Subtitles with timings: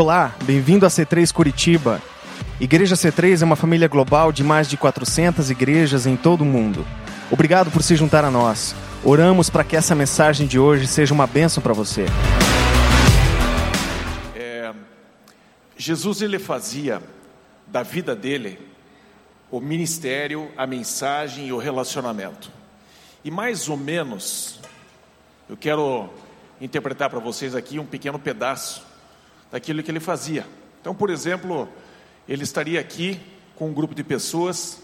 [0.00, 2.00] Olá, bem-vindo a C3 Curitiba.
[2.60, 6.86] Igreja C3 é uma família global de mais de 400 igrejas em todo o mundo.
[7.32, 8.76] Obrigado por se juntar a nós.
[9.02, 12.06] Oramos para que essa mensagem de hoje seja uma bênção para você.
[14.36, 14.72] É,
[15.76, 17.02] Jesus ele fazia
[17.66, 18.56] da vida dele
[19.50, 22.52] o ministério, a mensagem e o relacionamento.
[23.24, 24.60] E mais ou menos,
[25.50, 26.08] eu quero
[26.60, 28.86] interpretar para vocês aqui um pequeno pedaço
[29.50, 30.46] daquilo que ele fazia.
[30.80, 31.68] Então, por exemplo,
[32.28, 33.20] ele estaria aqui
[33.56, 34.80] com um grupo de pessoas.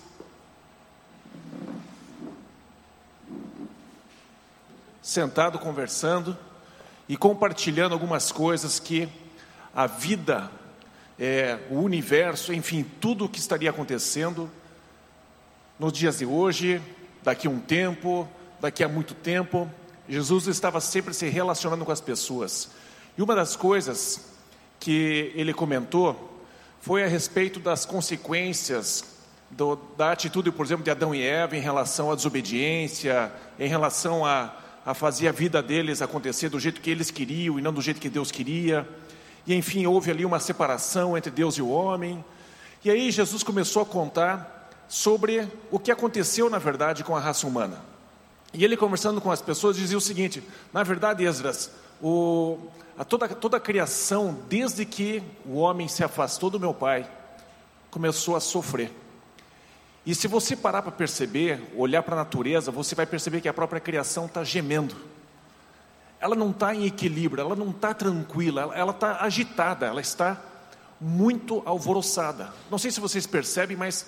[5.03, 6.37] Sentado conversando
[7.09, 9.09] e compartilhando algumas coisas que
[9.75, 10.51] a vida,
[11.19, 14.51] é, o universo, enfim, tudo o que estaria acontecendo
[15.79, 16.81] nos dias de hoje,
[17.23, 18.29] daqui a um tempo,
[18.61, 19.71] daqui a muito tempo,
[20.09, 22.71] Jesus estava sempre se relacionando com as pessoas.
[23.17, 24.34] E uma das coisas
[24.79, 26.43] que ele comentou
[26.81, 29.15] foi a respeito das consequências
[29.51, 34.25] do, da atitude, por exemplo, de Adão e Eva em relação à desobediência, em relação
[34.25, 37.81] a, a fazer a vida deles acontecer do jeito que eles queriam e não do
[37.81, 38.87] jeito que Deus queria.
[39.47, 42.25] E enfim, houve ali uma separação entre Deus e o homem.
[42.85, 47.47] E aí Jesus começou a contar sobre o que aconteceu, na verdade, com a raça
[47.47, 47.81] humana.
[48.53, 51.71] E ele conversando com as pessoas dizia o seguinte: na verdade, Esdras,
[52.03, 52.59] o,
[52.99, 57.09] a toda, toda a criação, desde que o homem se afastou do meu pai,
[57.91, 58.93] começou a sofrer.
[60.07, 63.55] E se você parar para perceber, olhar para a natureza, você vai perceber que a
[63.55, 64.95] própria criação está gemendo.
[66.21, 70.41] Ela não está em equilíbrio, ela não está tranquila, ela está agitada, ela está
[71.01, 72.53] muito alvoroçada.
[72.71, 74.07] Não sei se vocês percebem, mas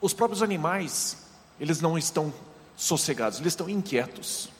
[0.00, 1.26] os próprios animais,
[1.58, 2.32] eles não estão
[2.76, 4.50] sossegados, eles estão inquietos.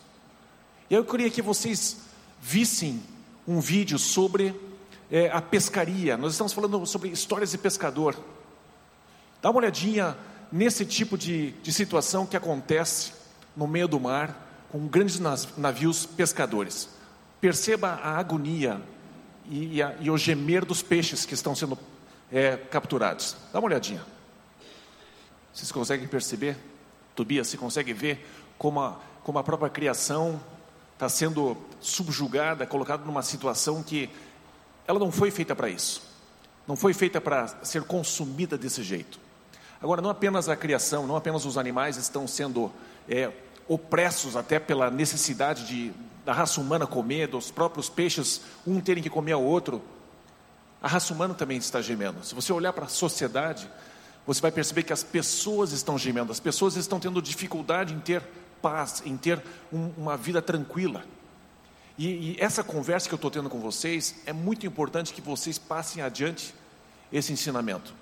[0.88, 2.03] E eu queria que vocês
[2.44, 3.02] vissem
[3.48, 4.54] um vídeo sobre
[5.10, 6.14] é, a pescaria.
[6.18, 8.14] Nós estamos falando sobre histórias de pescador.
[9.40, 10.14] Dá uma olhadinha
[10.52, 13.12] nesse tipo de, de situação que acontece
[13.56, 15.18] no meio do mar com grandes
[15.56, 16.90] navios pescadores.
[17.40, 18.78] Perceba a agonia
[19.48, 21.78] e, e, a, e o gemer dos peixes que estão sendo
[22.30, 23.36] é, capturados.
[23.54, 24.04] Dá uma olhadinha.
[25.50, 26.58] Vocês conseguem perceber?
[27.16, 28.26] Tobias, você consegue ver
[28.58, 30.38] como a, como a própria criação
[30.94, 34.08] está sendo subjugada, colocada numa situação que
[34.86, 36.02] ela não foi feita para isso.
[36.66, 39.20] Não foi feita para ser consumida desse jeito.
[39.82, 42.72] Agora, não apenas a criação, não apenas os animais estão sendo
[43.08, 43.30] é,
[43.68, 45.92] opressos até pela necessidade de,
[46.24, 49.82] da raça humana comer, dos próprios peixes, um terem que comer ao outro.
[50.80, 52.24] A raça humana também está gemendo.
[52.24, 53.70] Se você olhar para a sociedade,
[54.26, 58.22] você vai perceber que as pessoas estão gemendo, as pessoas estão tendo dificuldade em ter
[58.64, 61.04] paz, em ter um, uma vida tranquila.
[61.98, 65.58] E, e essa conversa que eu estou tendo com vocês é muito importante que vocês
[65.58, 66.54] passem adiante
[67.12, 67.92] esse ensinamento.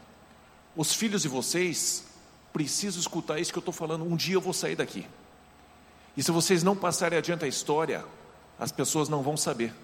[0.76, 2.04] Os filhos de vocês
[2.52, 4.04] precisam escutar isso que eu estou falando.
[4.04, 5.04] Um dia eu vou sair daqui.
[6.16, 8.04] E se vocês não passarem adiante a história,
[8.56, 9.74] as pessoas não vão saber.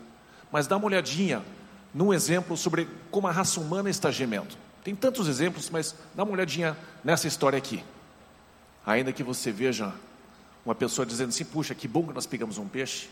[0.52, 1.42] Mas dá uma olhadinha
[1.92, 4.54] num exemplo sobre como a raça humana está gemendo.
[4.84, 7.82] Tem tantos exemplos, mas dá uma olhadinha nessa história aqui.
[8.86, 9.92] Ainda que você veja
[10.64, 13.08] uma pessoa dizendo assim: puxa, que bom que nós pegamos um peixe.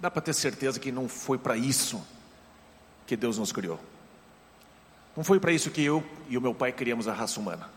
[0.00, 2.04] Dá para ter certeza que não foi para isso
[3.06, 3.78] que Deus nos criou.
[5.16, 7.68] Não foi para isso que eu e o meu pai criamos a raça humana.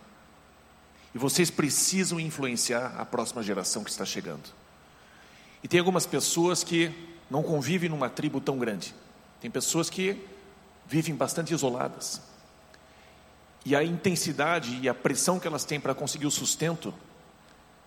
[1.14, 4.50] E vocês precisam influenciar a próxima geração que está chegando.
[5.64, 6.92] E tem algumas pessoas que
[7.30, 8.94] não convivem numa tribo tão grande.
[9.42, 10.18] Tem pessoas que
[10.88, 12.22] vivem bastante isoladas.
[13.66, 16.94] E a intensidade e a pressão que elas têm para conseguir o sustento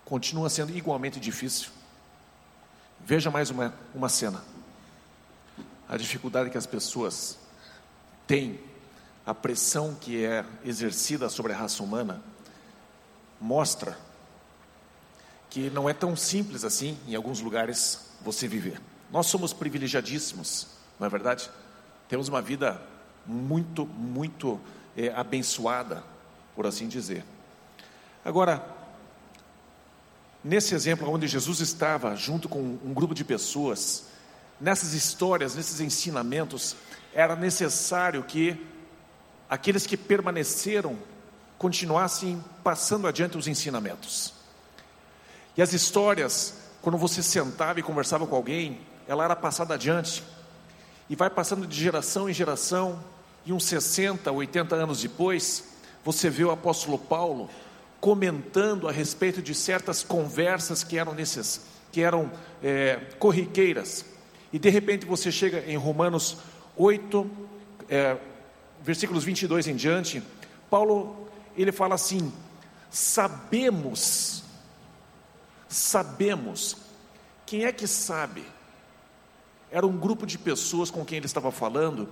[0.08, 1.68] continua sendo igualmente difícil.
[3.04, 4.42] Veja mais uma, uma cena.
[5.86, 7.38] A dificuldade que as pessoas
[8.26, 8.58] têm,
[9.26, 12.22] a pressão que é exercida sobre a raça humana,
[13.38, 13.98] mostra
[15.50, 18.80] que não é tão simples assim, em alguns lugares, você viver.
[19.10, 20.68] Nós somos privilegiadíssimos,
[20.98, 21.50] não é verdade?
[22.08, 22.80] Temos uma vida
[23.26, 24.58] muito, muito
[24.96, 26.02] é, abençoada,
[26.56, 27.24] por assim dizer.
[28.24, 28.77] Agora,
[30.48, 34.04] Nesse exemplo, onde Jesus estava junto com um grupo de pessoas,
[34.58, 36.74] nessas histórias, nesses ensinamentos,
[37.12, 38.58] era necessário que
[39.46, 40.98] aqueles que permaneceram
[41.58, 44.32] continuassem passando adiante os ensinamentos.
[45.54, 50.24] E as histórias, quando você sentava e conversava com alguém, ela era passada adiante
[51.10, 53.04] e vai passando de geração em geração,
[53.44, 55.64] e uns 60, 80 anos depois,
[56.02, 57.50] você vê o apóstolo Paulo
[58.00, 62.30] comentando a respeito de certas conversas que eram nesses, que eram
[62.62, 64.04] é, corriqueiras.
[64.52, 66.38] E de repente você chega em Romanos
[66.76, 67.30] 8
[67.88, 68.16] é,
[68.82, 70.22] versículos 22 em diante,
[70.70, 72.32] Paulo ele fala assim:
[72.90, 74.44] sabemos,
[75.68, 76.76] sabemos.
[77.44, 78.44] Quem é que sabe?
[79.70, 82.08] Era um grupo de pessoas com quem ele estava falando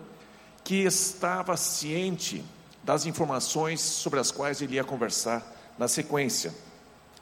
[0.64, 2.44] que estava ciente
[2.82, 6.54] das informações sobre as quais ele ia conversar na sequência.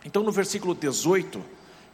[0.05, 1.43] Então, no versículo 18,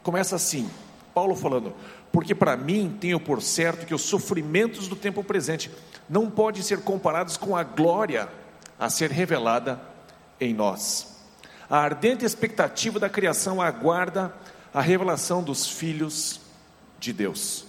[0.03, 0.69] começa assim:
[1.13, 1.73] Paulo falando,
[2.11, 5.71] porque para mim tenho por certo que os sofrimentos do tempo presente
[6.09, 8.29] não podem ser comparados com a glória
[8.77, 9.81] a ser revelada
[10.39, 11.07] em nós.
[11.69, 14.33] A ardente expectativa da criação aguarda
[14.73, 16.41] a revelação dos filhos
[16.99, 17.65] de Deus.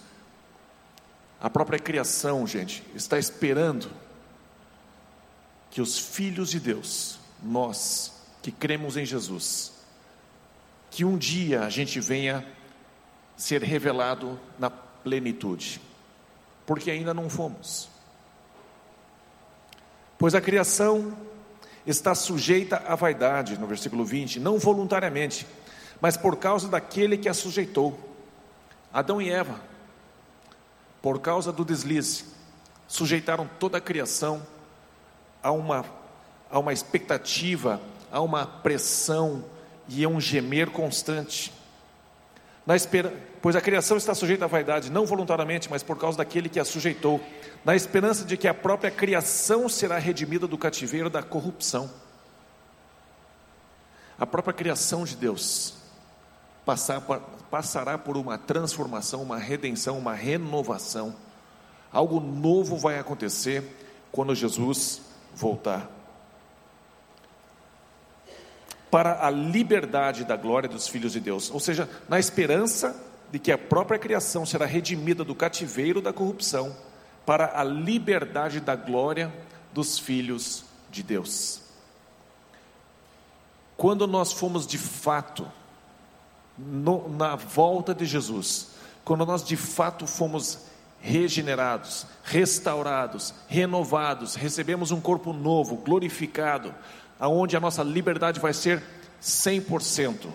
[1.41, 3.91] A própria criação, gente, está esperando
[5.71, 9.73] que os filhos de Deus, nós que cremos em Jesus,
[10.91, 12.45] que um dia a gente venha
[13.37, 15.81] ser revelado na plenitude,
[16.67, 17.89] porque ainda não fomos.
[20.19, 21.17] Pois a criação
[21.87, 25.47] está sujeita à vaidade, no versículo 20, não voluntariamente,
[26.01, 27.99] mas por causa daquele que a sujeitou.
[28.93, 29.59] Adão e Eva,
[31.01, 32.25] por causa do deslize,
[32.87, 34.47] sujeitaram toda a criação
[35.43, 35.85] a uma,
[36.51, 37.81] a uma expectativa,
[38.13, 39.43] a uma pressão
[39.89, 41.53] e a um gemer constante.
[42.69, 43.13] Espera...
[43.41, 46.65] Pois a criação está sujeita à vaidade, não voluntariamente, mas por causa daquele que a
[46.65, 47.21] sujeitou,
[47.65, 51.91] na esperança de que a própria criação será redimida do cativeiro da corrupção.
[54.17, 55.75] A própria criação de Deus
[57.51, 61.13] passará por uma transformação, uma redenção, uma renovação.
[61.93, 63.65] Algo novo vai acontecer
[64.13, 65.03] quando Jesus
[65.35, 65.91] voltar
[68.93, 72.95] para a liberdade da glória dos filhos de Deus, ou seja, na esperança
[73.31, 76.77] de que a própria criação será redimida do cativeiro da corrupção,
[77.25, 79.33] para a liberdade da glória
[79.73, 81.63] dos filhos de Deus.
[83.79, 85.51] Quando nós fomos de fato
[86.59, 88.73] no, na volta de Jesus,
[89.07, 90.67] quando nós de fato fomos
[91.01, 96.73] regenerados, restaurados, renovados, recebemos um corpo novo, glorificado,
[97.23, 98.83] aonde a nossa liberdade vai ser
[99.23, 100.27] 100%.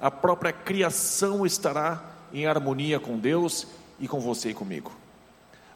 [0.00, 2.02] A própria criação estará
[2.32, 3.64] em harmonia com Deus
[4.00, 4.90] e com você e comigo.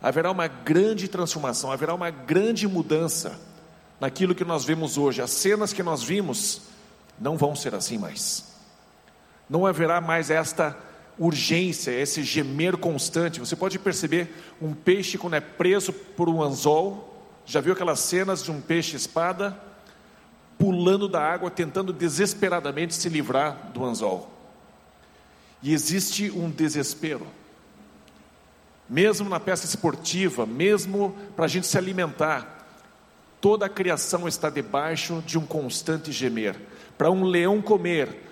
[0.02, 3.38] Haverá uma grande transformação, haverá uma grande mudança
[4.00, 5.22] naquilo que nós vemos hoje.
[5.22, 6.62] As cenas que nós vimos
[7.16, 8.52] não vão ser assim mais.
[9.48, 10.76] Não haverá mais esta
[11.16, 13.38] urgência, esse gemer constante.
[13.38, 17.24] Você pode perceber um peixe quando é preso por um anzol.
[17.46, 19.69] Já viu aquelas cenas de um peixe espada?
[20.60, 24.30] Pulando da água, tentando desesperadamente se livrar do anzol.
[25.62, 27.26] E existe um desespero.
[28.86, 32.66] Mesmo na pesca esportiva, mesmo para a gente se alimentar,
[33.40, 36.60] toda a criação está debaixo de um constante gemer.
[36.98, 38.22] Para um leão comer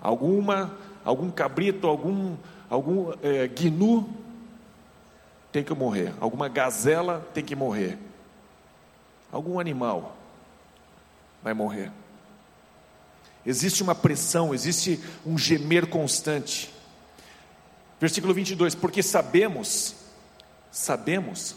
[0.00, 2.34] alguma, algum cabrito, algum,
[2.68, 4.08] algum é, gnu,
[5.52, 6.12] tem que morrer.
[6.18, 7.96] Alguma gazela tem que morrer.
[9.30, 10.17] Algum animal
[11.42, 11.92] vai morrer.
[13.44, 16.72] Existe uma pressão, existe um gemer constante.
[18.00, 19.94] Versículo 22: Porque sabemos,
[20.70, 21.56] sabemos,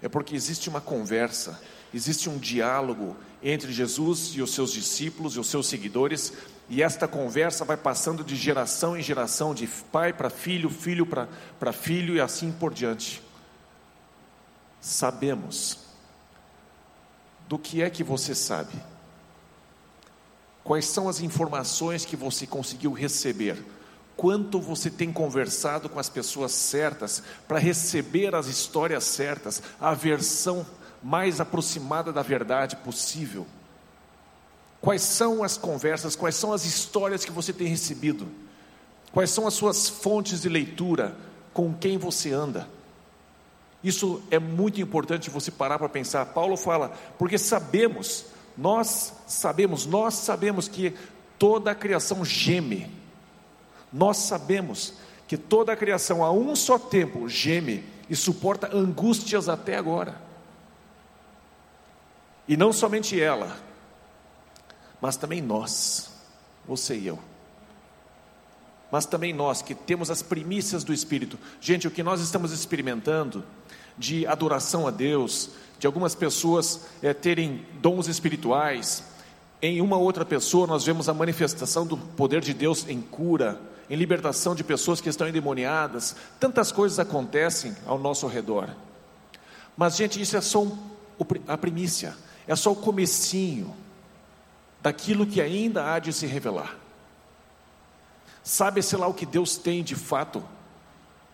[0.00, 1.60] é porque existe uma conversa,
[1.94, 6.32] existe um diálogo entre Jesus e os seus discípulos e os seus seguidores,
[6.68, 11.72] e esta conversa vai passando de geração em geração, de pai para filho, filho para
[11.72, 13.22] filho e assim por diante.
[14.80, 15.78] Sabemos.
[17.48, 18.72] Do que é que você sabe?
[20.64, 23.62] Quais são as informações que você conseguiu receber?
[24.16, 30.64] Quanto você tem conversado com as pessoas certas para receber as histórias certas, a versão
[31.02, 33.46] mais aproximada da verdade possível?
[34.80, 38.28] Quais são as conversas, quais são as histórias que você tem recebido?
[39.12, 41.16] Quais são as suas fontes de leitura?
[41.52, 42.68] Com quem você anda?
[43.82, 46.26] Isso é muito importante você parar para pensar.
[46.26, 50.94] Paulo fala, porque sabemos nós sabemos, nós sabemos que
[51.38, 52.90] toda a criação geme.
[53.92, 54.94] Nós sabemos
[55.26, 60.20] que toda a criação a um só tempo geme e suporta angústias até agora.
[62.46, 63.56] E não somente ela,
[65.00, 66.10] mas também nós,
[66.66, 67.18] você e eu.
[68.90, 71.38] Mas também nós que temos as primícias do Espírito.
[71.60, 73.42] Gente, o que nós estamos experimentando
[73.96, 75.50] de adoração a Deus,
[75.82, 79.02] de algumas pessoas é, terem dons espirituais.
[79.60, 83.60] Em uma outra pessoa, nós vemos a manifestação do poder de Deus em cura,
[83.90, 86.14] em libertação de pessoas que estão endemoniadas.
[86.38, 88.70] Tantas coisas acontecem ao nosso redor.
[89.76, 90.78] Mas, gente, isso é só um,
[91.48, 92.14] a primícia,
[92.46, 93.74] é só o comecinho
[94.80, 96.76] daquilo que ainda há de se revelar.
[98.44, 100.44] Sabe-se lá o que Deus tem de fato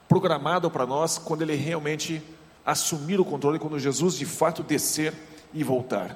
[0.08, 2.22] programado para nós quando Ele realmente
[2.70, 5.14] assumir o controle, quando Jesus de fato descer
[5.54, 6.14] e voltar.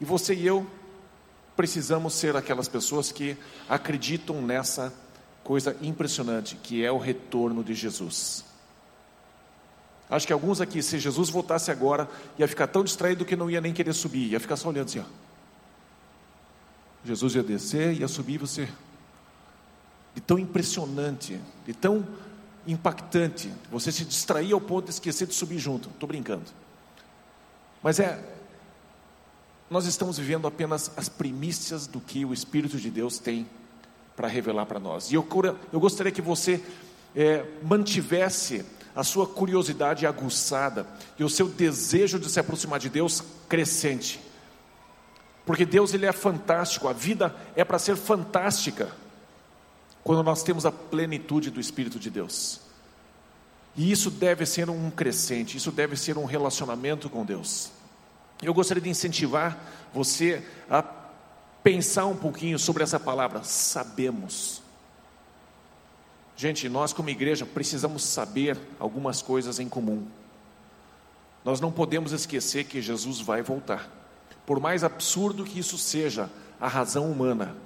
[0.00, 0.66] E você e eu
[1.54, 3.36] precisamos ser aquelas pessoas que
[3.68, 4.90] acreditam nessa
[5.44, 8.46] coisa impressionante que é o retorno de Jesus.
[10.08, 13.60] Acho que alguns aqui, se Jesus voltasse agora, ia ficar tão distraído que não ia
[13.60, 15.04] nem querer subir, ia ficar só olhando assim, ó.
[17.04, 18.66] Jesus ia descer, ia subir, você
[20.14, 22.06] de tão impressionante, de tão
[22.66, 25.88] impactante, você se distrair ao ponto de esquecer de subir junto.
[25.88, 26.44] Estou brincando.
[27.82, 28.22] Mas é
[29.70, 33.48] nós estamos vivendo apenas as primícias do que o Espírito de Deus tem
[34.16, 35.12] para revelar para nós.
[35.12, 35.26] E eu,
[35.72, 36.60] eu gostaria que você
[37.14, 38.64] é, mantivesse
[38.96, 40.84] a sua curiosidade aguçada
[41.16, 44.20] e o seu desejo de se aproximar de Deus crescente.
[45.46, 48.90] Porque Deus ele é fantástico, a vida é para ser fantástica
[50.02, 52.60] quando nós temos a plenitude do Espírito de Deus.
[53.76, 57.70] E isso deve ser um crescente, isso deve ser um relacionamento com Deus.
[58.42, 59.58] Eu gostaria de incentivar
[59.92, 60.82] você a
[61.62, 64.62] pensar um pouquinho sobre essa palavra, sabemos.
[66.36, 70.06] Gente, nós como igreja precisamos saber algumas coisas em comum.
[71.44, 73.90] Nós não podemos esquecer que Jesus vai voltar.
[74.46, 77.56] Por mais absurdo que isso seja, a razão humana,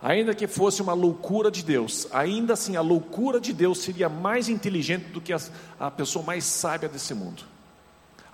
[0.00, 4.48] ainda que fosse uma loucura de Deus, ainda assim a loucura de Deus seria mais
[4.48, 5.40] inteligente do que a,
[5.78, 7.42] a pessoa mais sábia desse mundo.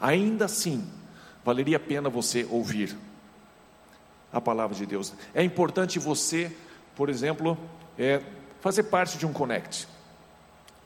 [0.00, 0.86] Ainda assim,
[1.44, 2.96] valeria a pena você ouvir
[4.32, 5.14] a palavra de Deus.
[5.32, 6.54] É importante você,
[6.96, 7.56] por exemplo,
[7.98, 8.20] é,
[8.60, 9.88] fazer parte de um Connect.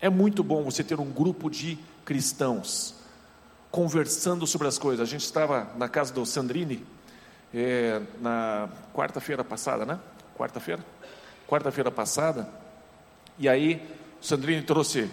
[0.01, 2.95] É muito bom você ter um grupo de cristãos
[3.71, 5.01] conversando sobre as coisas.
[5.01, 6.85] A gente estava na casa do Sandrini
[7.53, 9.99] é, na quarta-feira passada, né?
[10.39, 10.85] Quarta-feira?
[11.49, 12.49] Quarta-feira passada.
[13.37, 13.83] E aí,
[14.23, 15.11] o Sandrini trouxe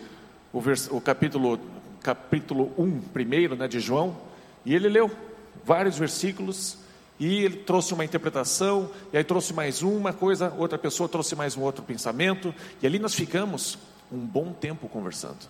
[0.54, 1.60] o, vers, o capítulo,
[2.04, 4.16] capítulo 1, primeiro, né, de João,
[4.64, 5.10] e ele leu
[5.64, 6.78] vários versículos
[7.20, 11.58] e ele trouxe uma interpretação, e aí trouxe mais uma coisa, outra pessoa trouxe mais
[11.58, 13.80] um outro pensamento, e ali nós ficamos
[14.12, 15.50] um bom tempo conversando.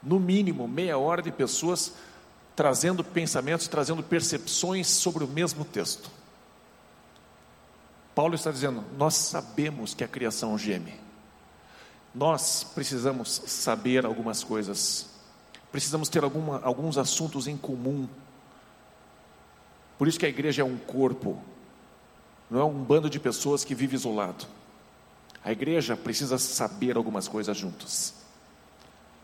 [0.00, 1.94] No mínimo, meia hora de pessoas
[2.54, 6.17] trazendo pensamentos, trazendo percepções sobre o mesmo texto.
[8.18, 10.92] Paulo está dizendo: nós sabemos que a criação geme,
[12.12, 15.06] nós precisamos saber algumas coisas,
[15.70, 18.08] precisamos ter alguma, alguns assuntos em comum
[19.96, 21.40] por isso que a igreja é um corpo,
[22.50, 24.46] não é um bando de pessoas que vive isolado.
[25.44, 28.14] A igreja precisa saber algumas coisas juntos.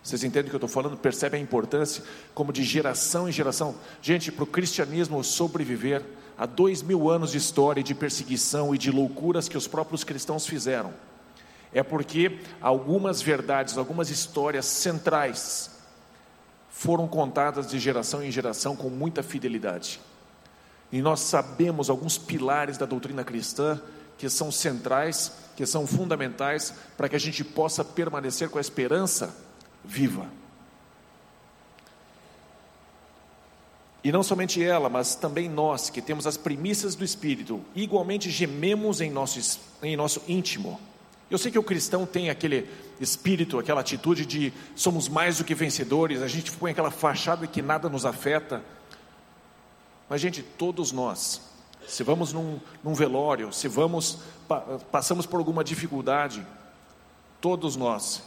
[0.03, 0.97] Vocês entendem o que eu estou falando?
[0.97, 3.75] Percebem a importância, como de geração em geração.
[4.01, 6.05] Gente, para o cristianismo sobreviver
[6.37, 10.47] a dois mil anos de história de perseguição e de loucuras que os próprios cristãos
[10.47, 10.93] fizeram,
[11.73, 15.71] é porque algumas verdades, algumas histórias centrais
[16.71, 20.01] foram contadas de geração em geração com muita fidelidade.
[20.93, 23.81] E nós sabemos alguns pilares da doutrina cristã
[24.17, 29.35] que são centrais, que são fundamentais para que a gente possa permanecer com a esperança
[29.85, 30.27] viva.
[34.05, 39.01] E não somente ela, mas também nós, que temos as primícias do Espírito, igualmente gememos
[39.01, 40.79] em nosso, em nosso íntimo.
[41.31, 42.69] Eu sei que o cristão tem aquele
[43.01, 47.63] espírito, aquela atitude de somos mais do que vencedores, a gente põe aquela fachada que
[47.63, 48.63] nada nos afeta,
[50.07, 51.41] mas, gente, todos nós,
[51.89, 54.61] se vamos num, num velório, se vamos, pa,
[54.93, 56.47] passamos por alguma dificuldade,
[57.41, 58.23] todos nós,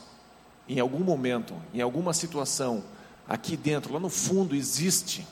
[0.67, 2.83] em algum momento, em alguma situação,
[3.27, 5.25] aqui dentro, lá no fundo, existe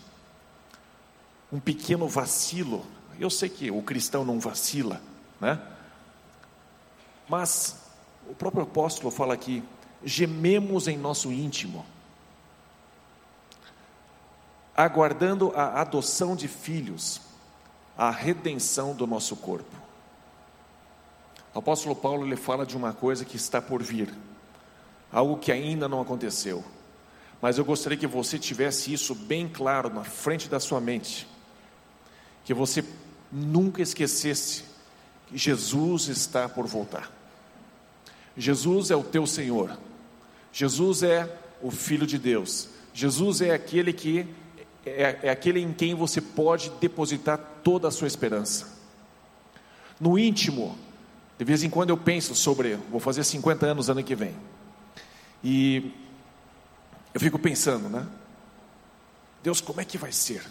[1.56, 2.86] um pequeno vacilo.
[3.20, 5.02] Eu sei que o cristão não vacila,
[5.40, 5.60] né?
[7.30, 7.82] Mas
[8.30, 9.64] o próprio apóstolo fala aqui:
[10.04, 11.86] gememos em nosso íntimo
[14.76, 17.22] aguardando a adoção de filhos,
[17.98, 19.74] a redenção do nosso corpo.
[21.54, 24.14] O apóstolo Paulo ele fala de uma coisa que está por vir,
[25.12, 26.64] algo que ainda não aconteceu.
[27.42, 31.26] Mas eu gostaria que você tivesse isso bem claro na frente da sua mente,
[32.46, 32.86] que você
[33.32, 34.64] nunca esquecesse
[35.28, 37.12] que Jesus está por voltar.
[38.38, 39.78] Jesus é o teu Senhor.
[40.54, 42.70] Jesus é o Filho de Deus.
[42.94, 44.26] Jesus é aquele que
[44.86, 48.74] é, é aquele em quem você pode depositar toda a sua esperança.
[50.00, 50.78] No íntimo,
[51.40, 54.36] de vez em quando eu penso sobre, vou fazer 50 anos ano que vem,
[55.44, 55.92] e
[57.14, 58.06] eu fico pensando, né?
[59.42, 60.44] Deus, como é que vai ser?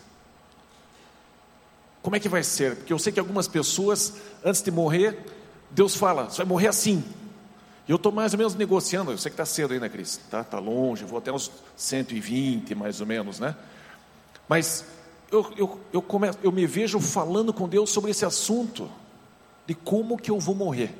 [2.05, 2.77] Como é que vai ser?
[2.77, 4.13] Porque eu sei que algumas pessoas,
[4.45, 5.19] antes de morrer,
[5.71, 7.03] Deus fala, você vai morrer assim.
[7.89, 10.45] E eu estou mais ou menos negociando, eu sei que está cedo ainda, Cris, está
[10.45, 13.57] tá longe, vou até uns 120 mais ou menos, né?
[14.47, 14.85] Mas
[15.33, 18.91] eu, eu, eu, começo, eu me vejo falando com Deus sobre esse assunto,
[19.67, 20.95] de como que eu vou morrer.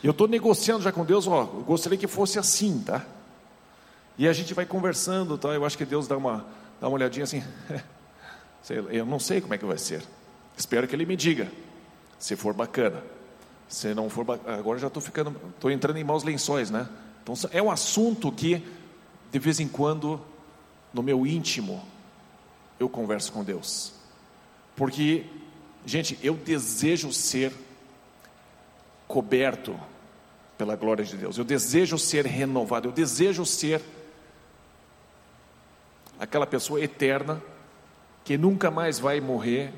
[0.00, 3.04] Eu estou negociando já com Deus, ó, eu gostaria que fosse assim, tá?
[4.16, 5.48] E a gente vai conversando, tá?
[5.48, 6.46] Eu acho que Deus dá uma,
[6.80, 7.42] dá uma olhadinha assim,
[8.70, 10.02] eu não sei como é que vai ser.
[10.56, 11.50] Espero que Ele me diga,
[12.18, 13.02] se for bacana.
[13.68, 16.88] Se não for, agora já estou ficando, estou entrando em maus lençóis, né?
[17.22, 18.62] Então é um assunto que
[19.32, 20.20] de vez em quando
[20.92, 21.82] no meu íntimo
[22.78, 23.92] eu converso com Deus,
[24.76, 25.24] porque
[25.84, 27.52] gente eu desejo ser
[29.08, 29.78] coberto
[30.56, 31.36] pela glória de Deus.
[31.36, 32.88] Eu desejo ser renovado.
[32.88, 33.82] Eu desejo ser
[36.18, 37.42] aquela pessoa eterna
[38.24, 39.72] que nunca mais vai morrer.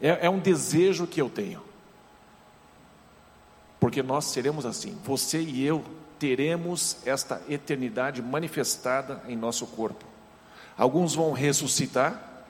[0.00, 1.66] É, é um desejo que eu tenho
[3.86, 4.98] porque nós seremos assim.
[5.04, 5.84] Você e eu
[6.18, 10.04] teremos esta eternidade manifestada em nosso corpo.
[10.76, 12.44] Alguns vão ressuscitar,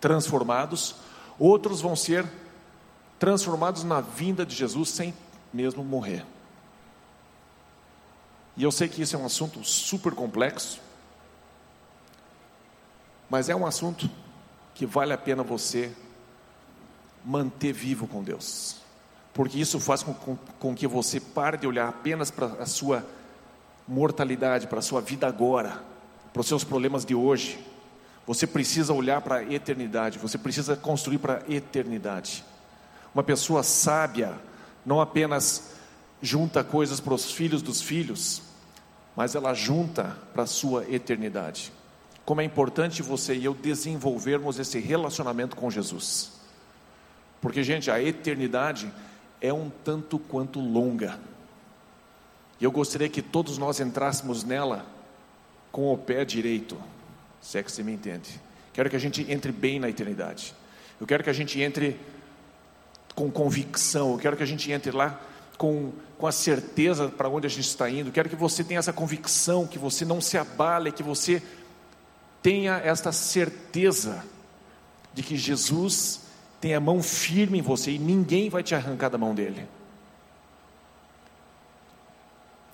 [0.00, 0.94] transformados,
[1.38, 2.24] outros vão ser
[3.18, 5.12] transformados na vinda de Jesus sem
[5.52, 6.24] mesmo morrer.
[8.56, 10.80] E eu sei que isso é um assunto super complexo,
[13.28, 14.08] mas é um assunto
[14.74, 15.92] que vale a pena você
[17.24, 18.78] manter vivo com Deus
[19.38, 23.06] porque isso faz com, com, com que você pare de olhar apenas para a sua
[23.86, 25.80] mortalidade, para a sua vida agora,
[26.32, 27.64] para os seus problemas de hoje.
[28.26, 32.44] Você precisa olhar para a eternidade, você precisa construir para a eternidade.
[33.14, 34.34] Uma pessoa sábia
[34.84, 35.70] não apenas
[36.20, 38.42] junta coisas para os filhos dos filhos,
[39.14, 41.72] mas ela junta para a sua eternidade.
[42.28, 46.32] Como é importante você e eu desenvolvermos esse relacionamento com Jesus.
[47.40, 48.92] Porque, gente, a eternidade
[49.40, 51.18] é um tanto quanto longa.
[52.60, 54.84] E eu gostaria que todos nós entrássemos nela
[55.72, 56.76] com o pé direito,
[57.40, 58.38] se é que você me entende.
[58.74, 60.54] Quero que a gente entre bem na eternidade.
[61.00, 61.98] Eu quero que a gente entre
[63.14, 64.12] com convicção.
[64.12, 65.18] Eu quero que a gente entre lá
[65.56, 68.10] com, com a certeza para onde a gente está indo.
[68.10, 71.42] Eu quero que você tenha essa convicção, que você não se abale, que você
[72.42, 74.24] tenha esta certeza
[75.12, 76.22] de que Jesus
[76.60, 79.66] tem a mão firme em você e ninguém vai te arrancar da mão dele.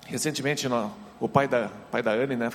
[0.05, 0.67] Recentemente,
[1.19, 2.49] o pai da, pai da Anne né,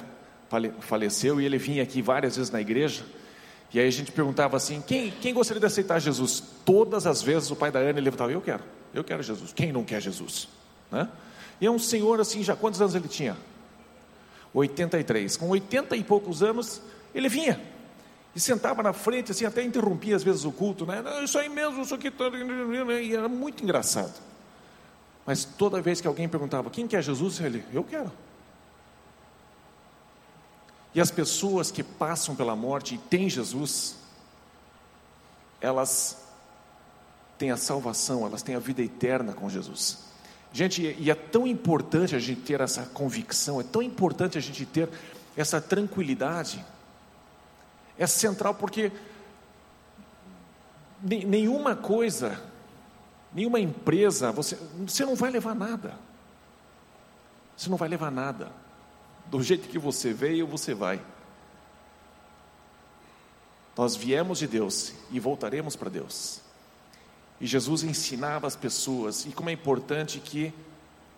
[0.81, 3.05] faleceu e ele vinha aqui várias vezes na igreja.
[3.73, 6.43] E aí a gente perguntava assim: quem, quem gostaria de aceitar Jesus?
[6.65, 8.63] Todas as vezes o pai da Anne levantava: Eu quero,
[8.95, 9.53] eu quero Jesus.
[9.53, 10.49] Quem não quer Jesus?
[10.91, 11.09] Né?
[11.61, 13.37] E é um senhor assim, já quantos anos ele tinha?
[14.55, 15.37] 83.
[15.37, 16.81] Com 80 e poucos anos,
[17.15, 17.61] ele vinha
[18.35, 21.03] e sentava na frente, assim, até interrompia às vezes o culto, né?
[21.25, 22.25] Isso aí mesmo, isso aqui, tá...
[23.03, 24.15] e era muito engraçado.
[25.27, 27.41] Mas toda vez que alguém perguntava, quem quer Jesus?
[27.41, 28.11] Ele, eu quero.
[30.95, 33.97] E as pessoas que passam pela morte e têm Jesus,
[35.61, 36.25] elas
[37.39, 39.99] têm a salvação, elas têm a vida eterna com Jesus.
[40.53, 44.67] Gente, e é tão importante a gente ter essa convicção, é tão importante a gente
[44.67, 44.89] ter
[45.37, 46.65] essa tranquilidade
[48.01, 48.91] é central porque
[51.03, 52.43] nenhuma coisa,
[53.31, 55.99] nenhuma empresa, você, você não vai levar nada.
[57.55, 58.51] Você não vai levar nada.
[59.27, 60.99] Do jeito que você veio, você vai.
[63.77, 66.41] Nós viemos de Deus e voltaremos para Deus.
[67.39, 70.55] E Jesus ensinava as pessoas, e como é importante que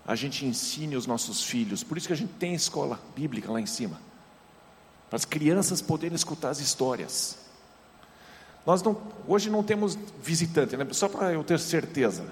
[0.05, 1.85] a gente ensine os nossos filhos.
[1.85, 4.12] Por isso que a gente tem escola bíblica lá em cima
[5.13, 7.37] para as crianças poderem escutar as histórias.
[8.65, 8.97] Nós não,
[9.29, 10.87] hoje não temos visitante, né?
[10.93, 12.25] só para eu ter certeza.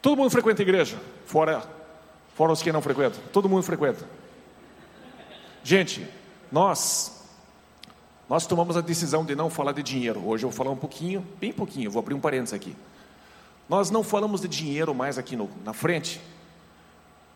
[0.00, 1.62] Todo mundo frequenta a igreja, fora,
[2.34, 3.20] fora os que não frequentam.
[3.34, 4.08] Todo mundo frequenta.
[5.62, 6.08] Gente,
[6.50, 7.22] nós,
[8.30, 10.26] nós tomamos a decisão de não falar de dinheiro.
[10.26, 12.74] Hoje eu vou falar um pouquinho, bem pouquinho, vou abrir um parênteses aqui.
[13.68, 16.18] Nós não falamos de dinheiro mais aqui no, na frente,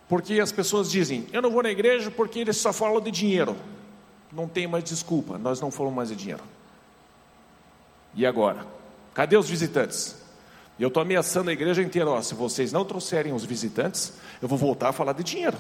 [0.09, 3.55] porque as pessoas dizem: eu não vou na igreja porque eles só falam de dinheiro
[4.33, 6.43] não tem mais desculpa, nós não falamos mais de dinheiro.
[8.15, 8.67] E agora?
[9.15, 10.17] Cadê os visitantes?
[10.79, 14.49] E eu estou ameaçando a igreja inteira: ó, se vocês não trouxerem os visitantes, eu
[14.49, 15.57] vou voltar a falar de dinheiro.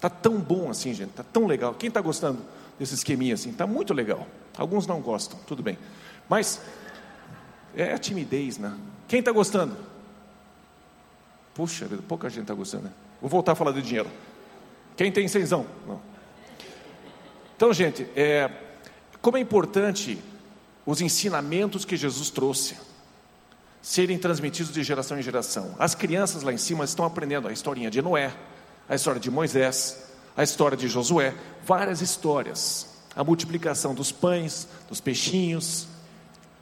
[0.00, 1.74] Tá tão bom assim, gente, tá tão legal.
[1.74, 2.40] Quem está gostando
[2.78, 3.52] desse esqueminha assim?
[3.52, 4.26] Tá muito legal.
[4.56, 5.78] Alguns não gostam, tudo bem.
[6.28, 6.60] Mas
[7.74, 8.76] é a timidez, né?
[9.06, 9.76] Quem está gostando?
[11.54, 12.84] Puxa, pouca gente está gostando.
[12.84, 12.90] Né?
[13.20, 14.10] Vou voltar a falar de dinheiro.
[14.96, 15.66] Quem tem cenzão?
[15.86, 16.11] Não.
[17.62, 18.50] Então, gente, é,
[19.20, 20.18] como é importante
[20.84, 22.76] os ensinamentos que Jesus trouxe
[23.80, 25.72] serem transmitidos de geração em geração.
[25.78, 28.34] As crianças lá em cima estão aprendendo a historinha de Noé,
[28.88, 32.96] a história de Moisés, a história de Josué, várias histórias.
[33.14, 35.86] A multiplicação dos pães, dos peixinhos,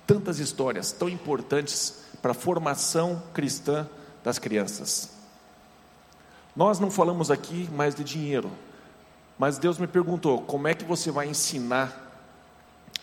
[0.06, 3.88] tantas histórias tão importantes para a formação cristã
[4.22, 5.08] das crianças.
[6.54, 8.50] Nós não falamos aqui mais de dinheiro,
[9.40, 12.12] mas Deus me perguntou: como é que você vai ensinar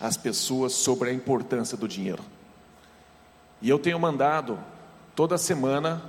[0.00, 2.22] as pessoas sobre a importância do dinheiro?
[3.60, 4.56] E eu tenho mandado
[5.16, 6.00] toda semana,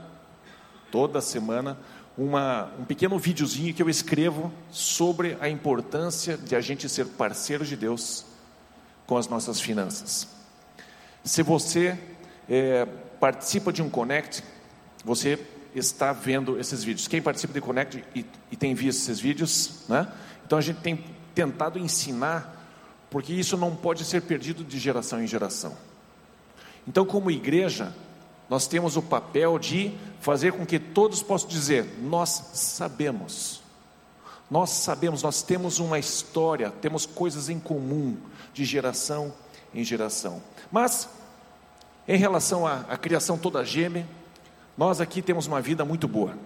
[0.91, 1.79] toda semana,
[2.15, 7.65] uma, um pequeno videozinho que eu escrevo sobre a importância de a gente ser parceiro
[7.65, 8.23] de Deus
[9.07, 10.27] com as nossas finanças.
[11.23, 11.97] Se você
[12.47, 12.85] é,
[13.19, 14.43] participa de um Connect,
[15.03, 15.43] você
[15.75, 17.07] está vendo esses vídeos.
[17.07, 20.11] Quem participa de Connect e, e tem visto esses vídeos, né?
[20.45, 21.03] Então a gente tem
[21.35, 22.55] tentado ensinar,
[23.09, 25.77] porque isso não pode ser perdido de geração em geração.
[26.87, 27.93] Então, como igreja,
[28.49, 33.61] nós temos o papel de fazer com que todos possam dizer: nós sabemos.
[34.49, 38.17] Nós sabemos, nós temos uma história, temos coisas em comum
[38.51, 39.31] de geração
[39.73, 40.41] em geração.
[40.71, 41.07] Mas,
[42.07, 44.07] em relação à, à criação toda gêmea,
[44.79, 46.37] nós aqui temos uma vida muito boa.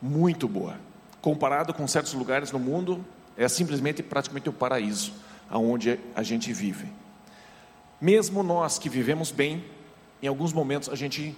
[0.00, 0.80] Muito boa.
[1.20, 3.04] Comparado com certos lugares no mundo,
[3.36, 5.12] é simplesmente praticamente o paraíso
[5.50, 6.86] aonde a gente vive.
[8.00, 9.62] Mesmo nós que vivemos bem,
[10.22, 11.36] em alguns momentos a gente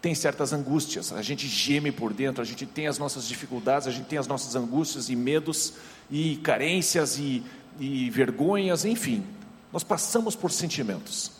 [0.00, 3.90] tem certas angústias, a gente geme por dentro, a gente tem as nossas dificuldades, a
[3.90, 5.74] gente tem as nossas angústias e medos
[6.08, 7.42] e carências e,
[7.80, 9.24] e vergonhas, enfim,
[9.72, 11.37] nós passamos por sentimentos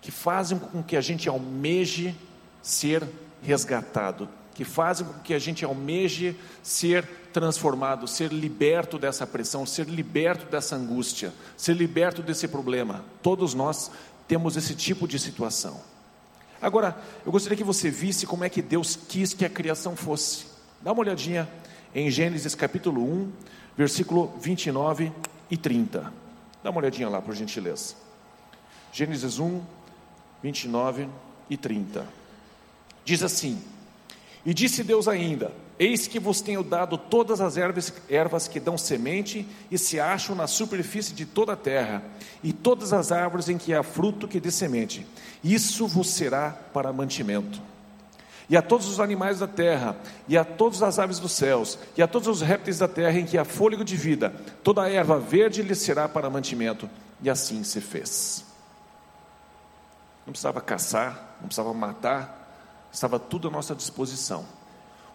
[0.00, 2.14] que fazem com que a gente almeje
[2.62, 3.06] ser
[3.42, 9.86] resgatado, que fazem com que a gente almeje ser transformado, ser liberto dessa pressão, ser
[9.86, 13.04] liberto dessa angústia, ser liberto desse problema.
[13.22, 13.90] Todos nós
[14.26, 15.80] temos esse tipo de situação.
[16.60, 20.46] Agora, eu gostaria que você visse como é que Deus quis que a criação fosse.
[20.82, 21.48] Dá uma olhadinha
[21.94, 23.32] em Gênesis capítulo 1,
[23.76, 25.10] versículo 29
[25.50, 26.12] e 30.
[26.62, 27.94] Dá uma olhadinha lá, por gentileza.
[28.92, 29.62] Gênesis 1,
[30.42, 31.08] 29
[31.48, 32.06] e 30.
[33.04, 33.60] Diz assim:
[34.44, 38.78] e disse Deus ainda: Eis que vos tenho dado todas as ervas, ervas, que dão
[38.78, 42.02] semente e se acham na superfície de toda a terra,
[42.42, 45.06] e todas as árvores em que há fruto que dê semente.
[45.44, 47.60] Isso vos será para mantimento.
[48.48, 52.02] E a todos os animais da terra, e a todas as aves dos céus, e
[52.02, 55.20] a todos os répteis da terra em que há fôlego de vida, toda a erva
[55.20, 56.90] verde lhe será para mantimento.
[57.22, 58.49] E assim se fez.
[60.30, 64.46] Não precisava caçar, não precisava matar, estava tudo à nossa disposição.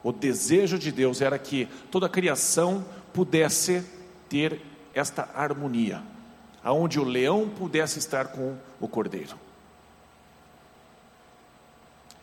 [0.04, 3.82] O desejo de Deus era que toda a criação pudesse
[4.28, 4.62] ter
[4.93, 6.04] esta harmonia,
[6.62, 9.39] aonde o leão pudesse estar com o cordeiro.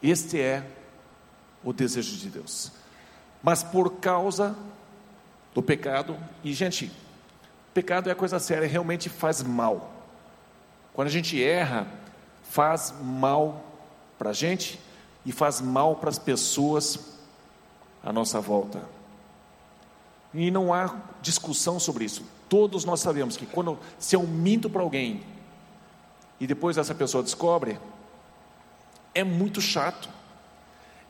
[0.02, 0.62] Este é
[1.64, 2.72] o desejo de Deus.
[3.42, 4.54] Mas por causa
[5.54, 6.92] do pecado, e gente,
[7.72, 9.90] pecado é coisa séria, realmente faz mal.
[10.92, 12.01] Quando a gente erra,
[12.52, 13.64] faz mal
[14.18, 14.78] para a gente,
[15.24, 17.16] e faz mal para as pessoas
[18.04, 18.82] à nossa volta.
[20.34, 22.22] E não há discussão sobre isso.
[22.50, 25.22] Todos nós sabemos que quando se eu minto para alguém
[26.38, 27.78] e depois essa pessoa descobre,
[29.14, 30.10] é muito chato,